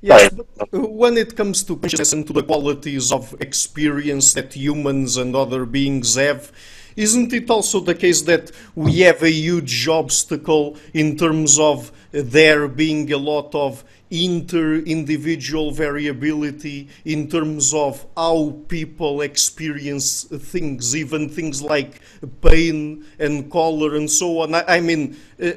[0.00, 5.16] Yes, but when it comes to consciousness and to the qualities of experience that humans
[5.16, 6.52] and other beings have,
[6.98, 12.66] isn't it also the case that we have a huge obstacle in terms of there
[12.66, 21.62] being a lot of inter-individual variability in terms of how people experience things, even things
[21.62, 22.00] like
[22.42, 24.54] pain and color and so on.
[24.54, 25.52] I, I mean, uh,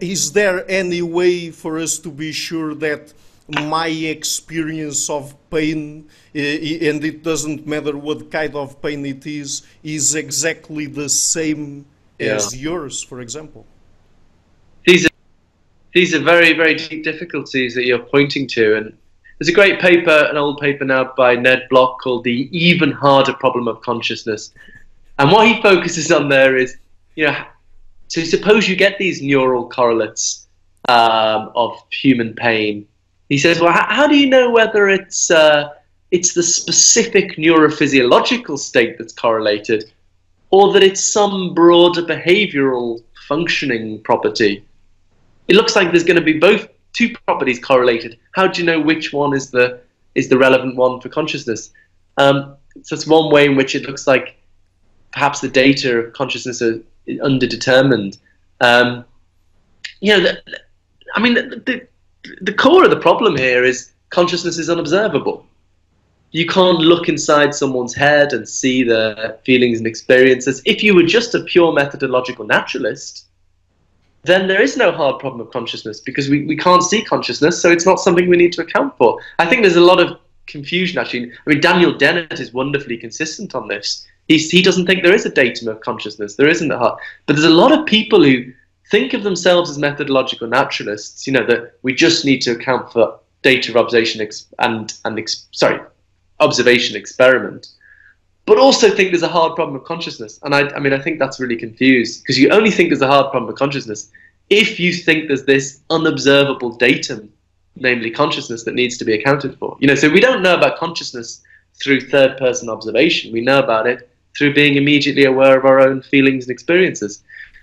[0.00, 3.12] is there any way for us to be sure that
[3.48, 9.62] my experience of pain, uh, and it doesn't matter what kind of pain it is,
[9.82, 11.86] is exactly the same
[12.18, 12.34] yeah.
[12.34, 13.64] as yours, for example?
[14.84, 15.10] These are,
[15.94, 18.76] these are very, very deep difficulties that you're pointing to.
[18.76, 18.96] And
[19.38, 23.34] there's a great paper, an old paper now by Ned Block called The Even Harder
[23.34, 24.52] Problem of Consciousness.
[25.18, 26.76] And what he focuses on there is,
[27.14, 27.44] you know,
[28.08, 30.46] so suppose you get these neural correlates
[30.88, 32.86] um, of human pain.
[33.28, 35.70] He says, well, how, how, do you know whether it's uh,
[36.10, 39.92] it's the specific neurophysiological state that's correlated,
[40.50, 44.64] or that it's some broader behavioral functioning property.
[45.48, 48.18] It looks like there's going to be both two properties correlated.
[48.32, 49.80] How do you know which one is the
[50.14, 51.72] is the relevant one for consciousness?
[52.16, 54.36] Um, so it's one way in which it looks like
[55.12, 58.18] perhaps the data of consciousness are underdetermined.
[58.60, 59.04] Um,
[60.00, 60.60] you know, the,
[61.14, 61.86] I mean, the,
[62.40, 65.46] the, core of the problem here is consciousness is unobservable.
[66.32, 70.60] You can't look inside someone's head and see their feelings and experiences.
[70.64, 73.26] If you were just a pure methodological naturalist,
[74.24, 77.70] then there is no hard problem of consciousness because we, we can't see consciousness, so
[77.70, 79.20] it's not something we need to account for.
[79.38, 81.32] I think there's a lot of confusion actually.
[81.32, 84.06] I mean, Daniel Dennett is wonderfully consistent on this.
[84.28, 86.34] He's, he doesn't think there is a datum of consciousness.
[86.34, 87.00] There isn't a heart.
[87.26, 88.52] But there's a lot of people who
[88.90, 91.26] think of themselves as methodological naturalists.
[91.26, 94.26] You know that we just need to account for data observation
[94.58, 95.80] and and sorry,
[96.40, 97.68] observation experiment,
[98.44, 100.38] but also think there's a hard problem of consciousness.
[100.42, 103.06] And I, I mean, I think that's really confused because you only think there's a
[103.06, 104.10] hard problem of consciousness
[104.50, 107.32] if you think there's this unobservable datum,
[107.74, 109.76] namely consciousness, that needs to be accounted for.
[109.80, 111.42] You know, so we don't know about consciousness
[111.82, 113.32] through third-person observation.
[113.32, 117.22] We know about it through being immediately aware of our own feelings and experiences.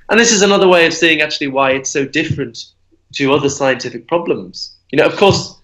[0.10, 2.66] And this is another way of seeing actually why it's so different
[3.14, 4.76] to other scientific problems.
[4.92, 5.62] You know, of course,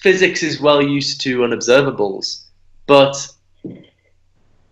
[0.00, 2.42] physics is well used to unobservables,
[2.86, 3.28] but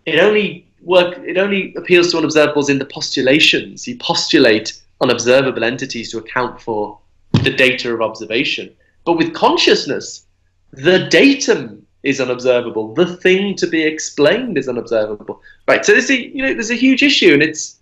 [0.05, 3.87] it only work it only appeals to unobservables in the postulations.
[3.87, 6.99] You postulate unobservable entities to account for
[7.43, 8.73] the data of observation.
[9.05, 10.25] But with consciousness,
[10.71, 12.93] the datum is unobservable.
[12.93, 15.41] The thing to be explained is unobservable.
[15.67, 15.85] Right.
[15.85, 17.79] So there's a you know there's a huge issue, and it's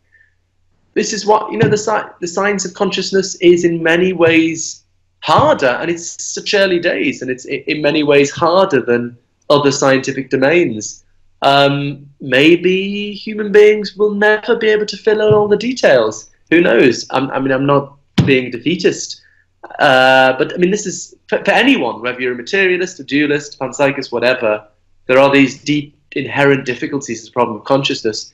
[0.93, 4.83] this is what you know the the science of consciousness is in many ways
[5.21, 9.17] harder, and it's such early days, and it's in many ways harder than
[9.49, 11.03] other scientific domains.
[11.41, 16.29] Um, maybe human beings will never be able to fill in all the details.
[16.49, 17.05] Who knows?
[17.11, 19.21] I'm, I mean, I'm not being defeatist.
[19.63, 23.59] Uh, but I mean, this is for, for, anyone, whether you're a materialist, a dualist,
[23.59, 24.65] panpsychist, whatever.
[25.07, 28.31] There are these deep inherent difficulties a problem of consciousness.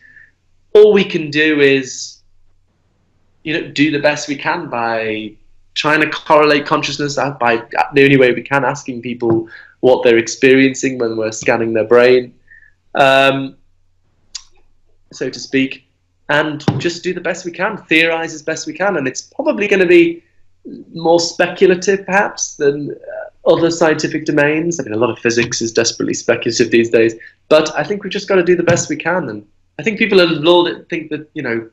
[0.73, 2.21] All we can do is,
[3.43, 5.35] you know, do the best we can by
[5.73, 7.63] trying to correlate consciousness by
[7.93, 9.47] the only way we can, asking people
[9.81, 12.33] what they're experiencing when we're scanning their brain,
[12.95, 13.55] um,
[15.11, 15.87] so to speak,
[16.29, 19.67] and just do the best we can, theorize as best we can, and it's probably
[19.67, 20.23] going to be
[20.93, 24.79] more speculative perhaps than uh, other scientific domains.
[24.79, 27.13] I mean, a lot of physics is desperately speculative these days,
[27.49, 29.29] but I think we've just got to do the best we can.
[29.29, 29.45] And
[29.77, 31.69] I think people are lulled think that, you know,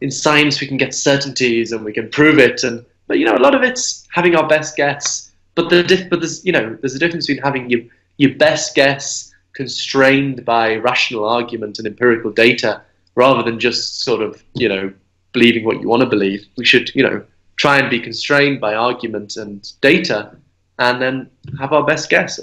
[0.00, 2.64] in science we can get certainties and we can prove it.
[2.64, 5.30] And, but, you know, a lot of it's having our best guess.
[5.54, 7.80] But, the diff- but there's, you know, there's a difference between having your,
[8.16, 12.82] your best guess constrained by rational argument and empirical data
[13.14, 14.92] rather than just sort of, you know,
[15.32, 16.46] believing what you want to believe.
[16.56, 17.22] We should, you know,
[17.62, 20.36] try and be constrained by argument and data,
[20.80, 22.40] and then have our best guess.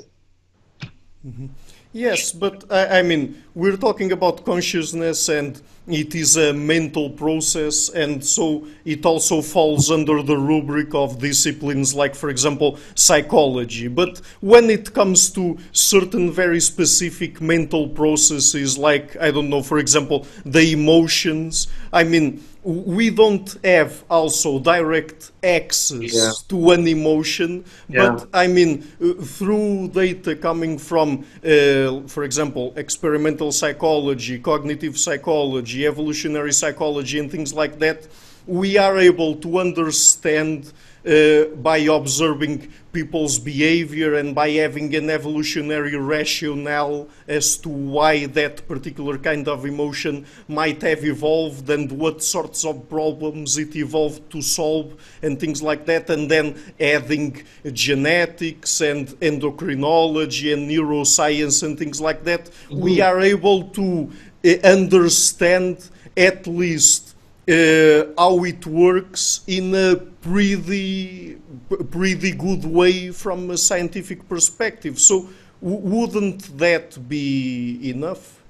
[1.28, 1.48] Mm-hmm.
[1.92, 7.90] Yes, but I, I, mean, we're talking about consciousness and it is a mental process,
[7.90, 13.90] and so it also falls under the rubric of disciplines like, for example, psychology.
[13.90, 19.80] But when it comes to certain very specific mental processes, like, I don't know, for
[19.80, 26.32] example, the emotions, I mean, we don't have also direct access yeah.
[26.48, 28.12] to an emotion, yeah.
[28.12, 35.88] but I mean, uh, through data coming from, uh, for example, experimental psychology, cognitive psychology,
[35.88, 38.08] evolutionary psychology, and things like that,
[38.46, 40.72] we are able to understand
[41.06, 48.68] uh, by observing people's behavior and by having an evolutionary rationale as to why that
[48.68, 54.42] particular kind of emotion might have evolved and what sorts of problems it evolved to
[54.42, 62.02] solve and things like that, and then adding genetics and endocrinology and neuroscience and things
[62.02, 62.80] like that, mm-hmm.
[62.80, 64.12] we are able to
[64.46, 67.16] uh, understand at least
[67.50, 71.38] uh, how it works in a pretty,
[71.78, 75.00] pretty good way from a scientific perspective.
[75.00, 75.30] So,
[75.62, 78.42] wouldn't that be enough?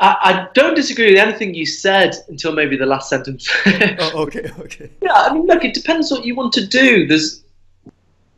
[0.00, 3.48] I, I, don't disagree with anything you said until maybe the last sentence.
[3.66, 4.90] oh, okay, okay.
[5.00, 7.06] Yeah, I mean, look, it depends what you want to do.
[7.06, 7.44] There's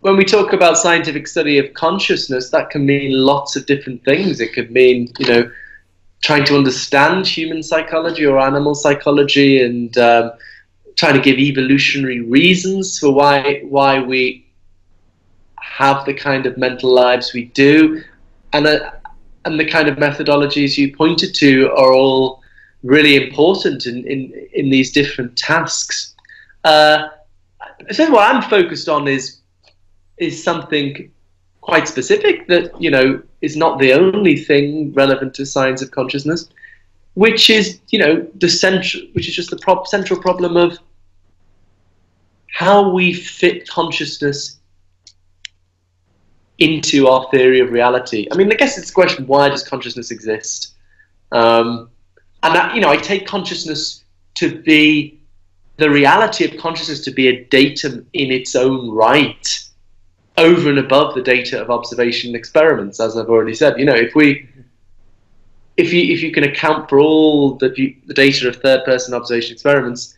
[0.00, 4.40] when we talk about scientific study of consciousness, that can mean lots of different things.
[4.40, 5.50] It could mean, you know,
[6.22, 10.30] trying to understand human psychology or animal psychology and um,
[10.96, 14.46] trying to give evolutionary reasons for why why we
[15.60, 18.02] have the kind of mental lives we do,
[18.52, 18.90] and uh,
[19.44, 22.42] and the kind of methodologies you pointed to are all
[22.82, 26.14] really important in in, in these different tasks.
[26.64, 27.08] Uh,
[27.92, 29.40] so what I'm focused on is
[30.16, 31.10] is something
[31.60, 36.48] quite specific that you know is not the only thing relevant to science of consciousness,
[37.16, 40.78] which is you know the central, which is just the central problem of
[42.52, 44.58] how we fit consciousness
[46.58, 48.28] into our theory of reality.
[48.30, 50.74] I mean, I guess it's a question: why does consciousness exist?
[51.32, 51.88] Um,
[52.42, 54.04] and that, you know, I take consciousness
[54.34, 55.18] to be
[55.78, 59.58] the reality of consciousness to be a datum in its own right
[60.36, 63.78] over and above the data of observation and experiments, as I've already said.
[63.78, 64.46] You know, if we
[65.76, 67.68] if you if you can account for all the,
[68.06, 70.16] the data of third person observation experiments,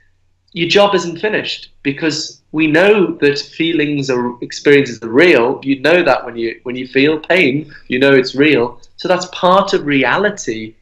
[0.53, 5.61] your job isn't finished because we know that feelings or experiences are real.
[5.63, 8.81] You know that when you when you feel pain, you know it's real.
[8.97, 10.75] So that's part of reality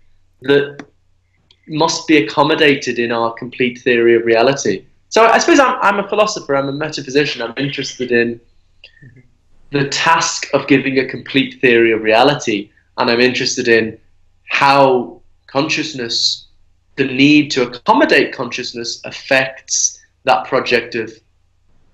[0.43, 0.85] that
[1.69, 4.85] must be accommodated in our complete theory of reality.
[5.09, 8.41] So I suppose I'm, I'm a philosopher, I'm a metaphysician, I'm interested in
[9.71, 13.99] the task of giving a complete theory of reality, and I'm interested in
[14.47, 16.47] how consciousness,
[16.97, 21.13] the need to accommodate consciousness, affects that project of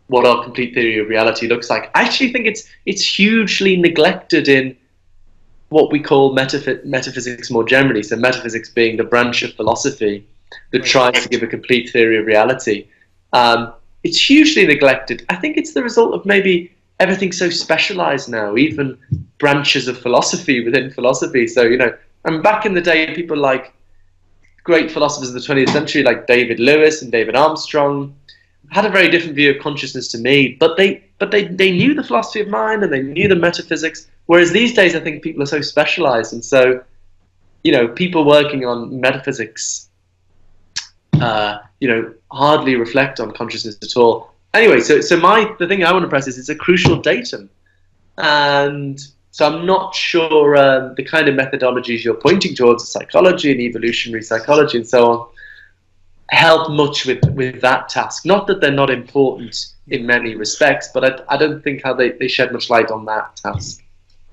[0.08, 1.90] what our complete theory of reality looks like.
[1.94, 4.76] I actually think it's it's hugely neglected in
[5.68, 8.02] what we call metaph- metaphysics more generally.
[8.02, 10.26] So metaphysics being the branch of philosophy
[10.70, 12.86] that tries to give a complete theory of reality.
[13.32, 13.72] Um,
[14.02, 15.24] it's hugely neglected.
[15.28, 18.98] I think it's the result of maybe everything's so specialized now, even
[19.38, 21.46] branches of philosophy within philosophy.
[21.46, 23.72] So, you know, and back in the day, people like
[24.64, 28.14] great philosophers of the 20th century, like David Lewis and David Armstrong,
[28.70, 31.94] had a very different view of consciousness to me, but they but they, they knew
[31.94, 34.08] the philosophy of mind and they knew the metaphysics.
[34.26, 36.82] Whereas these days, I think people are so specialized, and so
[37.64, 39.88] you know, people working on metaphysics,
[41.20, 45.84] uh, you know, hardly reflect on consciousness at all anyway, so so my the thing
[45.84, 47.50] I want to press is it's a crucial datum,
[48.18, 49.00] and
[49.32, 54.22] so I'm not sure um, the kind of methodologies you're pointing towards, psychology and evolutionary
[54.22, 55.28] psychology and so on,
[56.28, 58.26] help much with with that task.
[58.26, 62.10] Not that they're not important in many respects, but I, I don't think how they,
[62.12, 63.82] they shed much light on that task.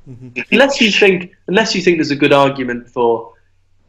[0.10, 0.42] Mm-hmm.
[0.52, 3.34] Unless you think unless you think there's a good argument for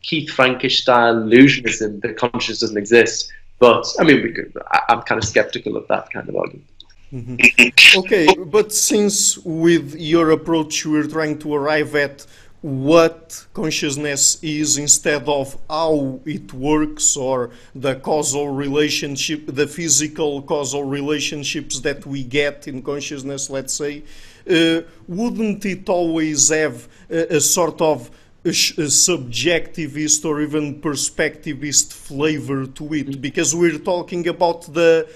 [0.02, 5.02] Keith Frankish style illusionism that consciousness doesn't exist, but I mean, we could, I, am
[5.02, 6.66] kind of skeptical of that kind of argument.
[7.12, 7.98] Mm-hmm.
[7.98, 12.24] okay, but since with your approach we're trying to arrive at
[12.62, 20.84] what consciousness is instead of how it works or the causal relationship, the physical causal
[20.84, 24.02] relationships that we get in consciousness, let's say,
[24.48, 28.10] uh, wouldn't it always have a, a sort of
[28.44, 35.08] a, subjectivist or even perspectivist flavor to it because we're talking about the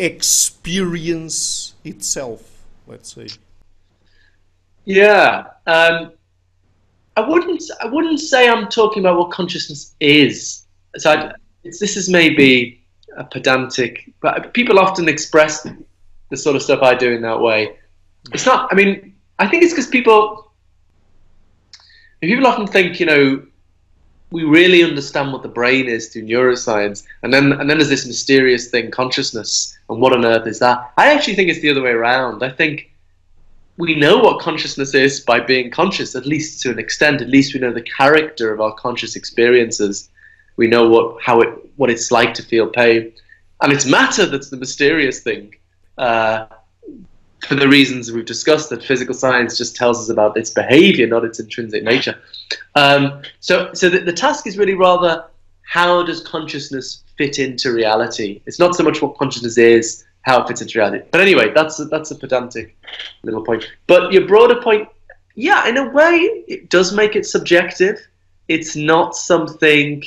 [0.00, 2.42] experience itself,
[2.86, 3.28] let's say.
[4.84, 6.12] Yeah, um,
[7.16, 7.62] I wouldn't.
[7.82, 10.64] I wouldn't say I'm talking about what consciousness is.
[10.96, 11.32] So I,
[11.62, 12.82] this is maybe
[13.16, 15.66] a pedantic, but people often express
[16.30, 17.76] the sort of stuff I do in that way.
[18.32, 18.72] It's not.
[18.72, 20.52] I mean, I think it's because people
[22.20, 23.42] people often think, you know,
[24.30, 28.06] we really understand what the brain is through neuroscience, and then and then there's this
[28.06, 30.92] mysterious thing, consciousness, and what on earth is that?
[30.96, 32.42] I actually think it's the other way around.
[32.42, 32.90] I think
[33.76, 37.22] we know what consciousness is by being conscious, at least to an extent.
[37.22, 40.10] At least we know the character of our conscious experiences.
[40.56, 43.12] We know what how it what it's like to feel pain,
[43.62, 45.54] and it's matter that's the mysterious thing.
[45.98, 46.46] Uh,
[47.46, 51.24] for the reasons we've discussed, that physical science just tells us about its behavior, not
[51.24, 52.18] its intrinsic nature.
[52.74, 55.24] Um, so, so the, the task is really rather
[55.62, 58.42] how does consciousness fit into reality?
[58.46, 61.04] It's not so much what consciousness is, how it fits into reality.
[61.10, 62.76] But anyway, that's a, that's a pedantic
[63.22, 63.64] little point.
[63.86, 64.88] But your broader point,
[65.34, 67.98] yeah, in a way, it does make it subjective.
[68.48, 70.02] It's not something.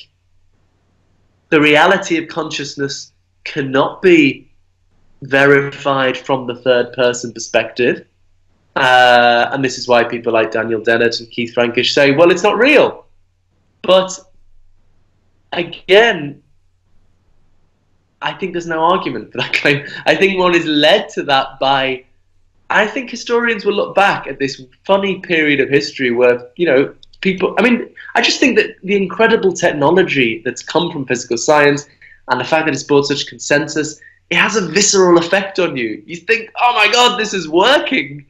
[1.50, 3.14] The reality of consciousness
[3.46, 4.53] cannot be
[5.28, 8.06] verified from the third person perspective.
[8.76, 12.44] Uh, and this is why people like Daniel Dennett and Keith Frankish say, well, it's
[12.44, 13.06] not real.
[13.82, 14.20] But
[15.52, 16.42] again,
[18.22, 19.86] I think there's no argument for that claim.
[20.06, 22.06] I think one is led to that by.
[22.70, 26.96] I think historians will look back at this funny period of history where, you know,
[27.22, 27.54] people.
[27.60, 31.88] I mean, I just think that the incredible technology that's come from physical science
[32.30, 34.00] and the fact that it's brought such consensus
[34.30, 36.02] it has a visceral effect on you.
[36.06, 38.26] You think, oh my god, this is working.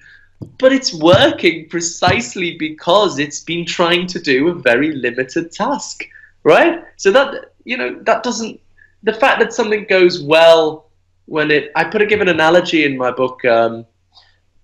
[0.57, 6.03] but it's working precisely because it's been trying to do a very limited task,
[6.43, 6.83] right?
[6.97, 8.59] So that you know that doesn't
[9.03, 10.89] the fact that something goes well
[11.25, 13.85] when it I put a given an analogy in my book um,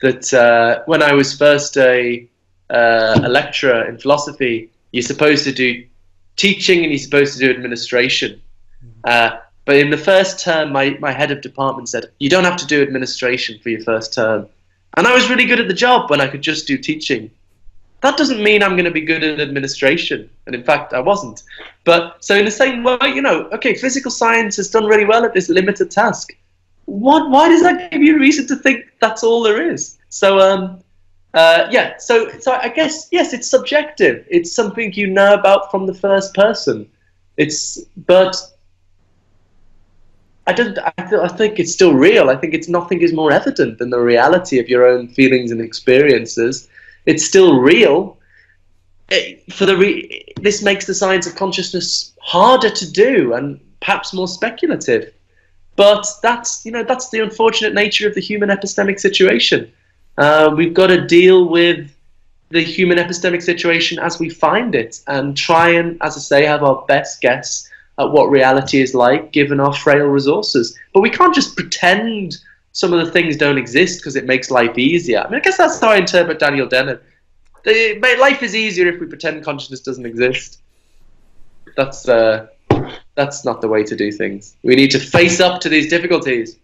[0.01, 2.27] that uh, when I was first a
[2.69, 5.85] uh, a lecturer in philosophy, you're supposed to do
[6.35, 8.41] teaching and you're supposed to do administration.
[9.03, 9.37] Uh,
[9.69, 12.65] but in the first term, my, my head of department said, You don't have to
[12.65, 14.47] do administration for your first term.
[14.97, 17.29] And I was really good at the job when I could just do teaching.
[18.01, 20.27] That doesn't mean I'm going to be good at administration.
[20.47, 21.43] And in fact, I wasn't.
[21.83, 25.23] But so, in the same way, you know, okay, physical science has done really well
[25.23, 26.35] at this limited task.
[26.85, 29.99] What, why does that give you reason to think that's all there is?
[30.09, 30.81] So, um,
[31.35, 34.25] uh, yeah, so so I guess yes, it's subjective.
[34.31, 36.89] It's something you know about from the first person.
[37.37, 38.35] It's but
[40.49, 40.77] I don't.
[40.79, 42.29] I, I think it's still real.
[42.29, 45.61] I think it's nothing is more evident than the reality of your own feelings and
[45.61, 46.67] experiences.
[47.05, 48.17] It's still real.
[49.09, 54.13] It, for the re- this makes the science of consciousness harder to do and perhaps
[54.13, 55.13] more speculative.
[55.75, 59.71] But that's you know that's the unfortunate nature of the human epistemic situation
[60.19, 61.95] uh, we've got to deal with
[62.49, 66.61] the human epistemic situation as we find it and try and, as I say, have
[66.61, 67.68] our best guess
[67.99, 70.77] at what reality is like given our frail resources.
[70.93, 72.37] But we can't just pretend
[72.71, 75.19] some of the things don't exist because it makes life easier.
[75.19, 77.03] I mean, I guess that's how I interpret Daniel Dennett.
[77.65, 80.61] Life is easier if we pretend consciousness doesn't exist.
[81.75, 82.47] That's uh,
[83.15, 84.55] that's not the way to do things.
[84.63, 86.57] We need to face up to these difficulties.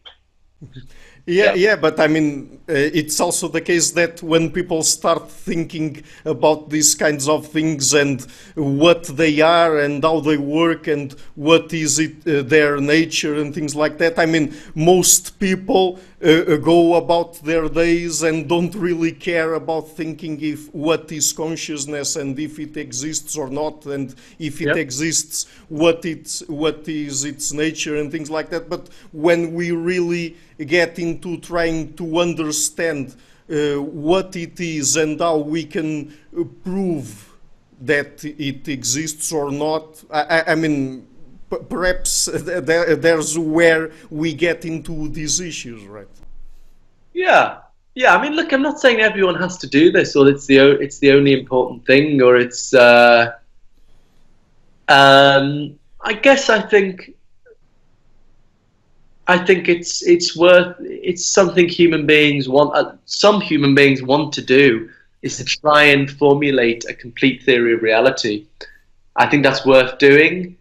[1.28, 5.32] Yeah, yeah, yeah, but I mean, uh, it's also the case that when people start
[5.32, 8.22] thinking about these kinds of things and
[8.54, 13.56] what they are and how they work and what is it uh, their nature and
[13.56, 18.74] things like that, I mean, most people uh, uh go about their days and don't
[18.76, 24.16] really care about thinking if what is consciousness and if it exists or not, and
[24.40, 24.78] if it yep.
[24.78, 28.70] exists, what it's what is its nature and things like that.
[28.70, 33.16] But when we really get into trying to understand
[33.50, 37.32] uh, what it is and how we can uh, prove
[37.82, 40.04] that it exists or not.
[40.10, 41.08] I, I mean,
[41.58, 46.08] perhaps there, there's where we get into these issues, right?
[47.14, 47.60] Yeah,
[47.94, 48.16] yeah.
[48.16, 51.00] I mean, look, I'm not saying everyone has to do this, or it's the it's
[51.00, 52.74] the only important thing, or it's.
[52.74, 53.34] Uh,
[54.88, 57.16] um, I guess I think
[59.28, 62.76] I think it's it's worth it's something human beings want.
[62.76, 64.90] Uh, some human beings want to do
[65.24, 68.46] is to try and formulate a complete theory of reality.
[69.16, 70.56] I think that's worth doing,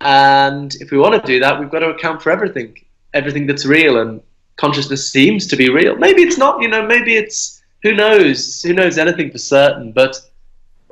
[0.00, 2.76] and if we want to do that, we've got to account for everything,
[3.14, 4.20] everything that's real, and
[4.56, 5.96] consciousness seems to be real.
[5.96, 6.60] Maybe it's not.
[6.62, 8.62] You know, maybe it's who knows?
[8.62, 9.92] Who knows anything for certain?
[9.92, 10.16] But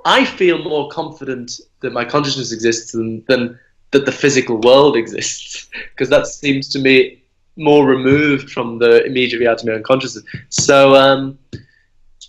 [0.04, 3.58] I feel more confident that my consciousness exists than, than
[3.90, 7.22] that the physical world exists because that seems to me
[7.56, 10.24] more removed from the immediate reality of my own consciousness.
[10.48, 11.38] So, um,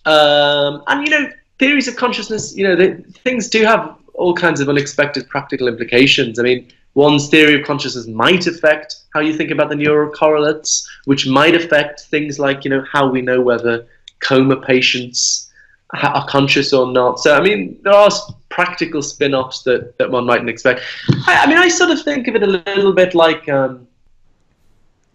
[0.05, 4.59] um, and you know, theories of consciousness, you know, they, things do have all kinds
[4.59, 6.39] of unexpected practical implications.
[6.39, 10.87] I mean, one's theory of consciousness might affect how you think about the neural correlates,
[11.05, 13.87] which might affect things like, you know, how we know whether
[14.19, 15.51] coma patients
[15.93, 17.19] are conscious or not.
[17.19, 18.11] So, I mean, there are
[18.49, 20.81] practical spin offs that, that one mightn't expect.
[21.25, 23.87] I, I, mean, I sort of think of it a little bit like um,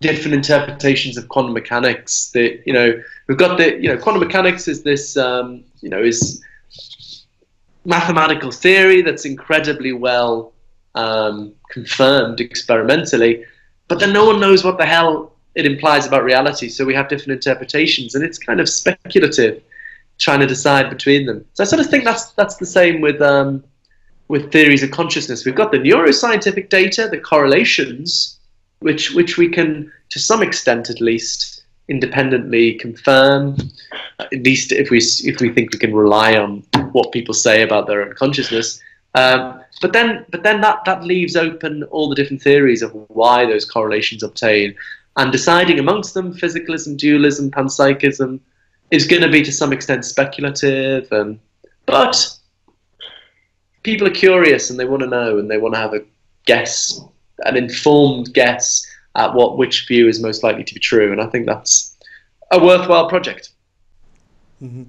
[0.00, 2.30] different interpretations of quantum mechanics.
[2.30, 6.02] That, you know, we've got the, you know, quantum mechanics is this, um, you know,
[6.02, 6.42] is
[7.85, 10.53] mathematical theory that's incredibly well
[10.95, 13.45] um, confirmed experimentally,
[13.89, 16.68] but then no one knows what the hell it implies about reality.
[16.68, 19.62] So we have different interpretations, and it's kind of speculative
[20.18, 21.45] trying to decide between them.
[21.55, 23.64] So I sort of think that's that's the same with um,
[24.28, 25.45] with theories of consciousness.
[25.45, 28.39] We've got the neuroscientific data, the correlations,
[28.80, 33.57] which which we can to some extent at least independently confirm.
[34.18, 36.62] At least if we if we think we can rely on
[36.93, 38.80] what people say about their own consciousness.
[39.14, 43.47] Um, but then but then that that leaves open all the different theories of why
[43.47, 44.74] those correlations obtain,
[45.16, 48.41] and deciding amongst them physicalism, dualism, panpsychism
[48.91, 51.39] is going to be to some extent speculative, and
[51.87, 52.39] but
[53.82, 56.03] people are curious and they want to know and they want to have a
[56.47, 57.01] guess,
[57.45, 61.26] an informed guess at what which view is most likely to be true, and I
[61.26, 61.96] think that's
[62.50, 63.50] a worthwhile project.
[64.62, 64.84] Mm-hmm.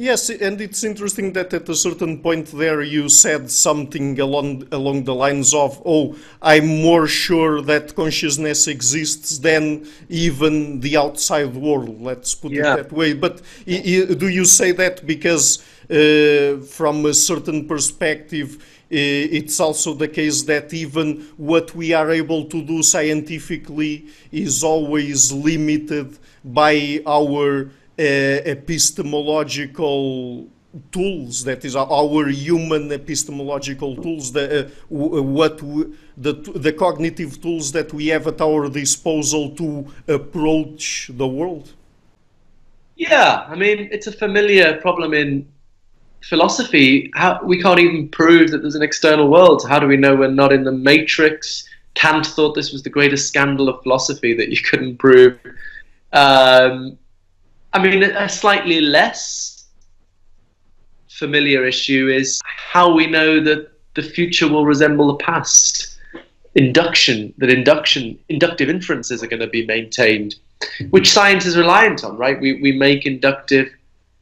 [0.00, 5.04] Yes, and it's interesting that at a certain point there you said something along along
[5.04, 12.00] the lines of, "Oh, I'm more sure that consciousness exists than even the outside world."
[12.00, 12.72] Let's put yeah.
[12.72, 13.12] it that way.
[13.12, 15.58] But do you say that because,
[15.90, 18.56] uh, from a certain perspective,
[18.90, 25.30] it's also the case that even what we are able to do scientifically is always
[25.32, 30.48] limited by our uh, epistemological
[30.90, 31.44] tools.
[31.44, 35.58] That is our human epistemological tools the uh, what
[36.16, 41.74] the the cognitive tools that we have at our disposal to approach the world.
[42.96, 45.48] Yeah i mean it's a familiar problem in
[46.22, 50.14] philosophy how we can't even prove that there's an external world how do we know
[50.14, 54.48] we're not in the matrix kant thought this was the greatest scandal of philosophy that
[54.50, 55.38] you couldn't prove
[56.12, 56.98] um,
[57.72, 59.66] I mean, a slightly less
[61.08, 65.98] familiar issue is how we know that the future will resemble the past.
[66.56, 70.34] Induction, that induction, inductive inferences are going to be maintained,
[70.90, 72.40] which science is reliant on, right?
[72.40, 73.68] We, we make inductive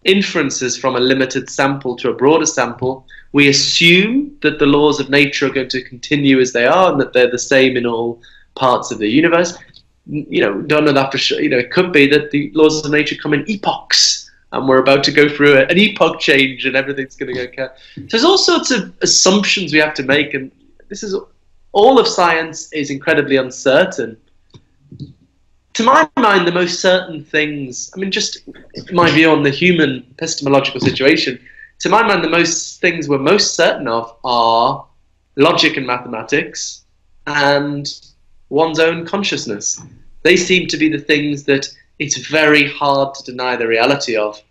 [0.08, 3.06] inferences from a limited sample to a broader sample.
[3.32, 7.00] We assume that the laws of nature are going to continue as they are and
[7.00, 8.20] that they're the same in all
[8.54, 9.56] parts of the universe
[10.08, 11.40] you know, don't know that for sure.
[11.40, 14.80] You know, it could be that the laws of nature come in epochs, and we're
[14.80, 17.68] about to go through an epoch change, and everything's going to go.
[17.96, 20.50] So there's all sorts of assumptions we have to make, and
[20.88, 21.14] this is
[21.72, 24.16] all of science is incredibly uncertain.
[25.78, 28.38] To my mind, the most certain things, I mean, just
[28.90, 31.38] my view on the human epistemological situation,
[31.78, 34.84] to my mind, the most things we're most certain of are
[35.36, 36.84] logic and mathematics
[37.28, 37.86] and
[38.48, 39.80] one's own consciousness.
[40.24, 41.68] They seem to be the things that
[42.00, 44.42] it's very hard to deny the reality of.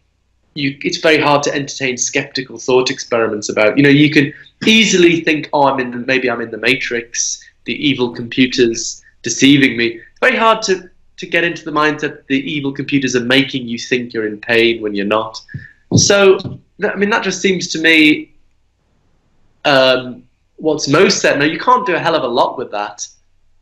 [0.54, 3.76] You, it's very hard to entertain skeptical thought experiments about.
[3.76, 4.34] You know, you can
[4.66, 9.76] easily think, oh, I'm in the, maybe I'm in the matrix, the evil computers deceiving
[9.76, 10.00] me.
[10.22, 14.14] Very hard to to get into the mindset the evil computers are making you think
[14.14, 15.42] you're in pain when you're not.
[15.96, 16.38] So,
[16.84, 18.34] I mean, that just seems to me
[19.66, 20.24] um,
[20.58, 21.38] what's most set.
[21.40, 23.08] Now, you can't do a hell of a lot with that.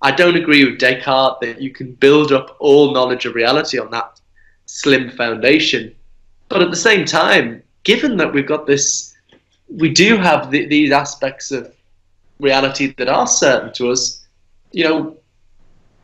[0.02, 3.90] I don't agree with Descartes that you can build up all knowledge of reality on
[3.92, 4.20] that
[4.66, 5.96] slim foundation.
[6.50, 9.16] But at the same time, given that we've got this,
[9.68, 11.74] we do have the, these aspects of
[12.40, 14.26] reality that are certain to us,
[14.72, 15.18] you know,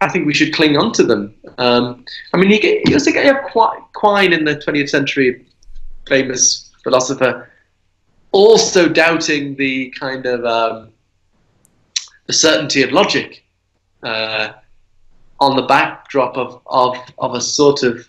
[0.02, 1.36] I think we should cling on to them.
[1.60, 3.52] Um, I mean, you, get, you also get
[3.94, 5.46] Quine in the 20th century,
[6.08, 7.50] famous philosopher,
[8.32, 10.90] also doubting the kind of um,
[12.26, 13.44] the certainty of logic
[14.02, 14.54] uh,
[15.40, 18.08] on the backdrop of, of, of a sort of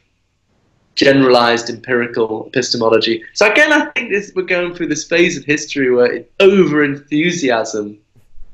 [0.95, 3.23] generalized empirical epistemology.
[3.35, 7.99] So again, I think this, we're going through this phase of history where over enthusiasm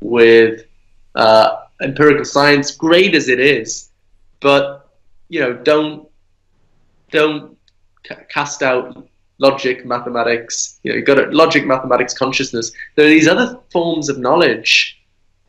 [0.01, 0.65] with
[1.15, 3.91] uh, empirical science, great as it is,
[4.41, 4.91] but
[5.29, 6.09] you know, don't
[7.11, 7.57] don't
[8.29, 9.09] cast out
[9.39, 10.81] logic, mathematics.
[10.83, 12.73] You know, you've got it, logic, mathematics, consciousness.
[12.97, 15.01] There are these other forms of knowledge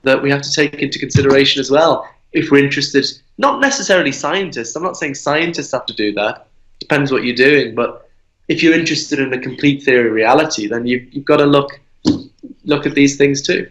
[0.03, 3.05] that we have to take into consideration as well if we're interested.
[3.37, 4.75] Not necessarily scientists.
[4.75, 6.47] I'm not saying scientists have to do that.
[6.79, 7.75] Depends what you're doing.
[7.75, 8.09] But
[8.47, 11.79] if you're interested in a complete theory of reality, then you've, you've got to look
[12.63, 13.69] look at these things too.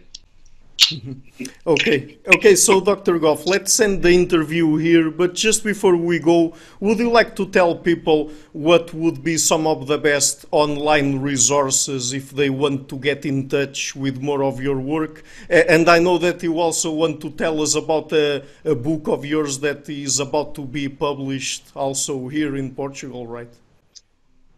[1.67, 2.55] Okay, okay.
[2.55, 3.19] So, Dr.
[3.19, 5.11] Goff, let's end the interview here.
[5.11, 9.67] But just before we go, would you like to tell people what would be some
[9.67, 14.61] of the best online resources if they want to get in touch with more of
[14.61, 15.23] your work?
[15.49, 19.25] And I know that you also want to tell us about a, a book of
[19.25, 23.53] yours that is about to be published also here in Portugal, right?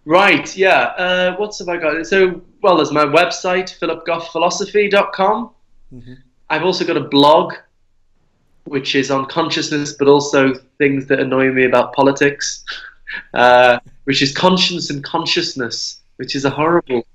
[0.06, 0.56] Right.
[0.58, 0.82] Yeah.
[0.98, 2.06] Uh, what's have I got?
[2.08, 5.52] So, well, there's my website, philipgoffphilosophy.com.
[5.94, 6.14] Mm-hmm.
[6.50, 7.54] I've also got a blog,
[8.66, 12.64] which is on consciousness, but also things that annoy me about politics,
[13.34, 17.06] uh, which is conscience and consciousness, which is a horrible,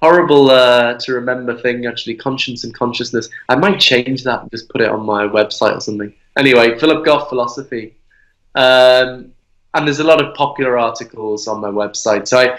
[0.00, 1.86] horrible uh, to remember thing.
[1.86, 3.28] Actually, conscience and consciousness.
[3.48, 6.12] I might change that and just put it on my website or something.
[6.36, 7.96] Anyway, Philip Goff philosophy.
[8.54, 9.32] Um,
[9.74, 12.28] and there's a lot of popular articles on my website.
[12.28, 12.58] So I,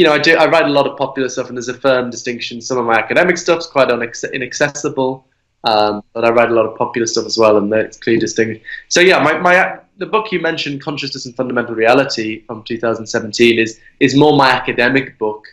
[0.00, 0.34] you know, I do.
[0.34, 2.62] I write a lot of popular stuff, and there's a firm distinction.
[2.62, 5.26] Some of my academic stuff's quite inaccessible,
[5.64, 8.64] um, but I write a lot of popular stuff as well, and it's clearly distinguished.
[8.88, 13.78] So yeah, my, my the book you mentioned, Consciousness and Fundamental Reality, from 2017, is
[14.00, 15.44] is more my academic book.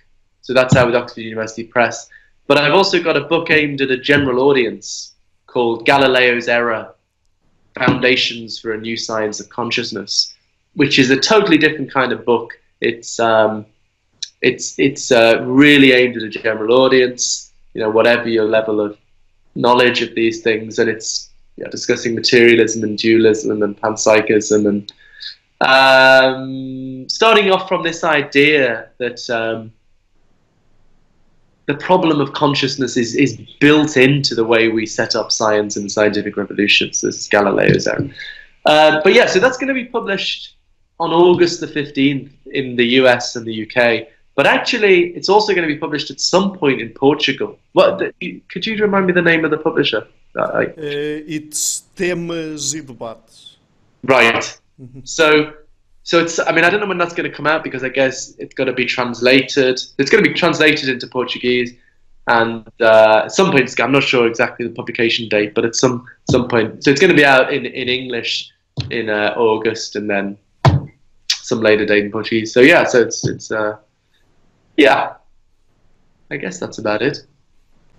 [0.44, 2.08] So that's out with Oxford University Press.
[2.48, 5.16] But I've also got a book aimed at a general audience
[5.48, 6.96] called Galileo's Error:
[7.78, 10.34] Foundations for a New Science of Consciousness,
[10.76, 12.54] which is a totally different kind of book.
[12.80, 13.66] It's um,
[14.42, 17.52] it's it's uh, really aimed at a general audience.
[17.74, 18.98] You know, whatever your level of
[19.56, 24.94] knowledge of these things, and it's yeah, discussing materialism and dualism and panpsychism and
[25.62, 29.72] um, starting off from this idea that um,
[31.66, 35.92] the problem of consciousness is, is built into the way we set up science and
[35.92, 37.02] scientific revolutions.
[37.02, 38.10] This is Galileo's Error.
[38.66, 40.56] Uh, but yeah, so that's going to be published
[41.00, 44.08] on August the 15th in the US and the UK.
[44.38, 47.58] But actually, it's also going to be published at some point in Portugal.
[47.74, 47.98] What
[48.52, 50.08] could you remind me the name of the publisher?
[50.38, 53.58] Uh, it's Temas e Debates.
[54.04, 54.60] Right.
[54.80, 55.00] Mm-hmm.
[55.06, 55.54] So,
[56.04, 56.38] so it's.
[56.38, 58.54] I mean, I don't know when that's going to come out because I guess it's
[58.54, 59.82] going to be translated.
[59.98, 61.74] It's going to be translated into Portuguese,
[62.28, 66.06] and uh, at some point, I'm not sure exactly the publication date, but at some
[66.30, 68.52] some point, so it's going to be out in in English
[68.92, 70.38] in uh, August, and then
[71.32, 72.54] some later date in Portuguese.
[72.54, 73.50] So yeah, so it's it's.
[73.52, 73.78] Uh,
[74.78, 75.16] yeah,
[76.32, 77.26] I guess that's about it.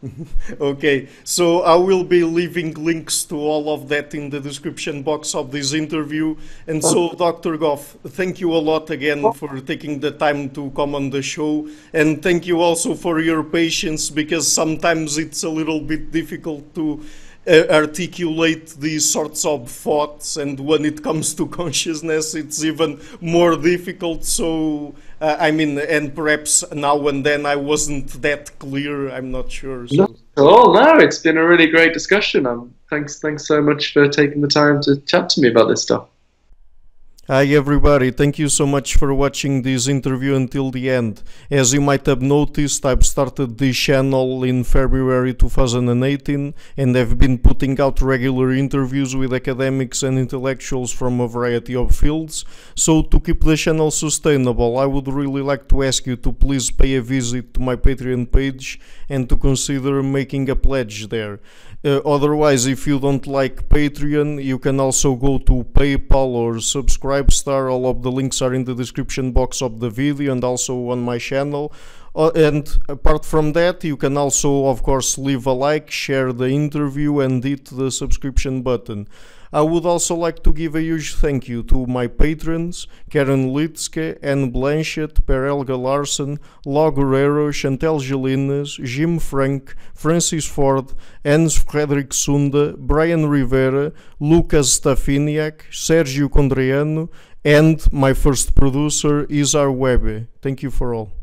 [0.61, 5.35] okay, so I will be leaving links to all of that in the description box
[5.35, 6.37] of this interview.
[6.69, 7.57] And so, Dr.
[7.57, 11.69] Goff, thank you a lot again for taking the time to come on the show.
[11.93, 17.05] And thank you also for your patience because sometimes it's a little bit difficult to
[17.49, 20.37] uh, articulate these sorts of thoughts.
[20.37, 24.25] And when it comes to consciousness, it's even more difficult.
[24.25, 29.11] So, uh, I mean, and perhaps now and then I wasn't that clear.
[29.11, 29.87] I'm not sure.
[29.89, 30.15] So.
[30.37, 32.47] Oh no, it's been a really great discussion.
[32.47, 35.83] Um, thanks, thanks so much for taking the time to chat to me about this
[35.83, 36.09] stuff.
[37.31, 41.23] Hi everybody, thank you so much for watching this interview until the end.
[41.51, 47.37] As you might have noticed, I've started this channel in February 2018 and have been
[47.37, 52.47] putting out regular interviews with academics and intellectuals from a variety of fields.
[52.75, 56.71] So to keep the channel sustainable, I would really like to ask you to please
[56.71, 61.41] pay a visit to my Patreon page and to consider making a pledge there.
[61.85, 67.71] Uh, otherwise, if you don't like Patreon, you can also go to PayPal or Subscribestar.
[67.71, 71.03] All of the links are in the description box of the video and also on
[71.03, 71.73] my channel.
[72.17, 76.49] Uh, and apart from that, you can also, of course, leave a like, share the
[76.49, 79.07] interview, and hit the subscription button.
[79.53, 84.19] I would also like to give a huge thank you to my patrons Karin Lietzcke,
[84.23, 90.95] Ann Blanchette, Per Helge Larsen, Ló Guerrero, Chantel Gelinas, Jim Frank, Francis Forde,
[91.25, 97.09] Hans Fredrik Sunde, Brian Rivera, Lucas Stafiniak, Sergiu Codreanu,
[97.45, 100.27] and my first producer, Isar Webe.
[100.43, 101.18] Thank you for all.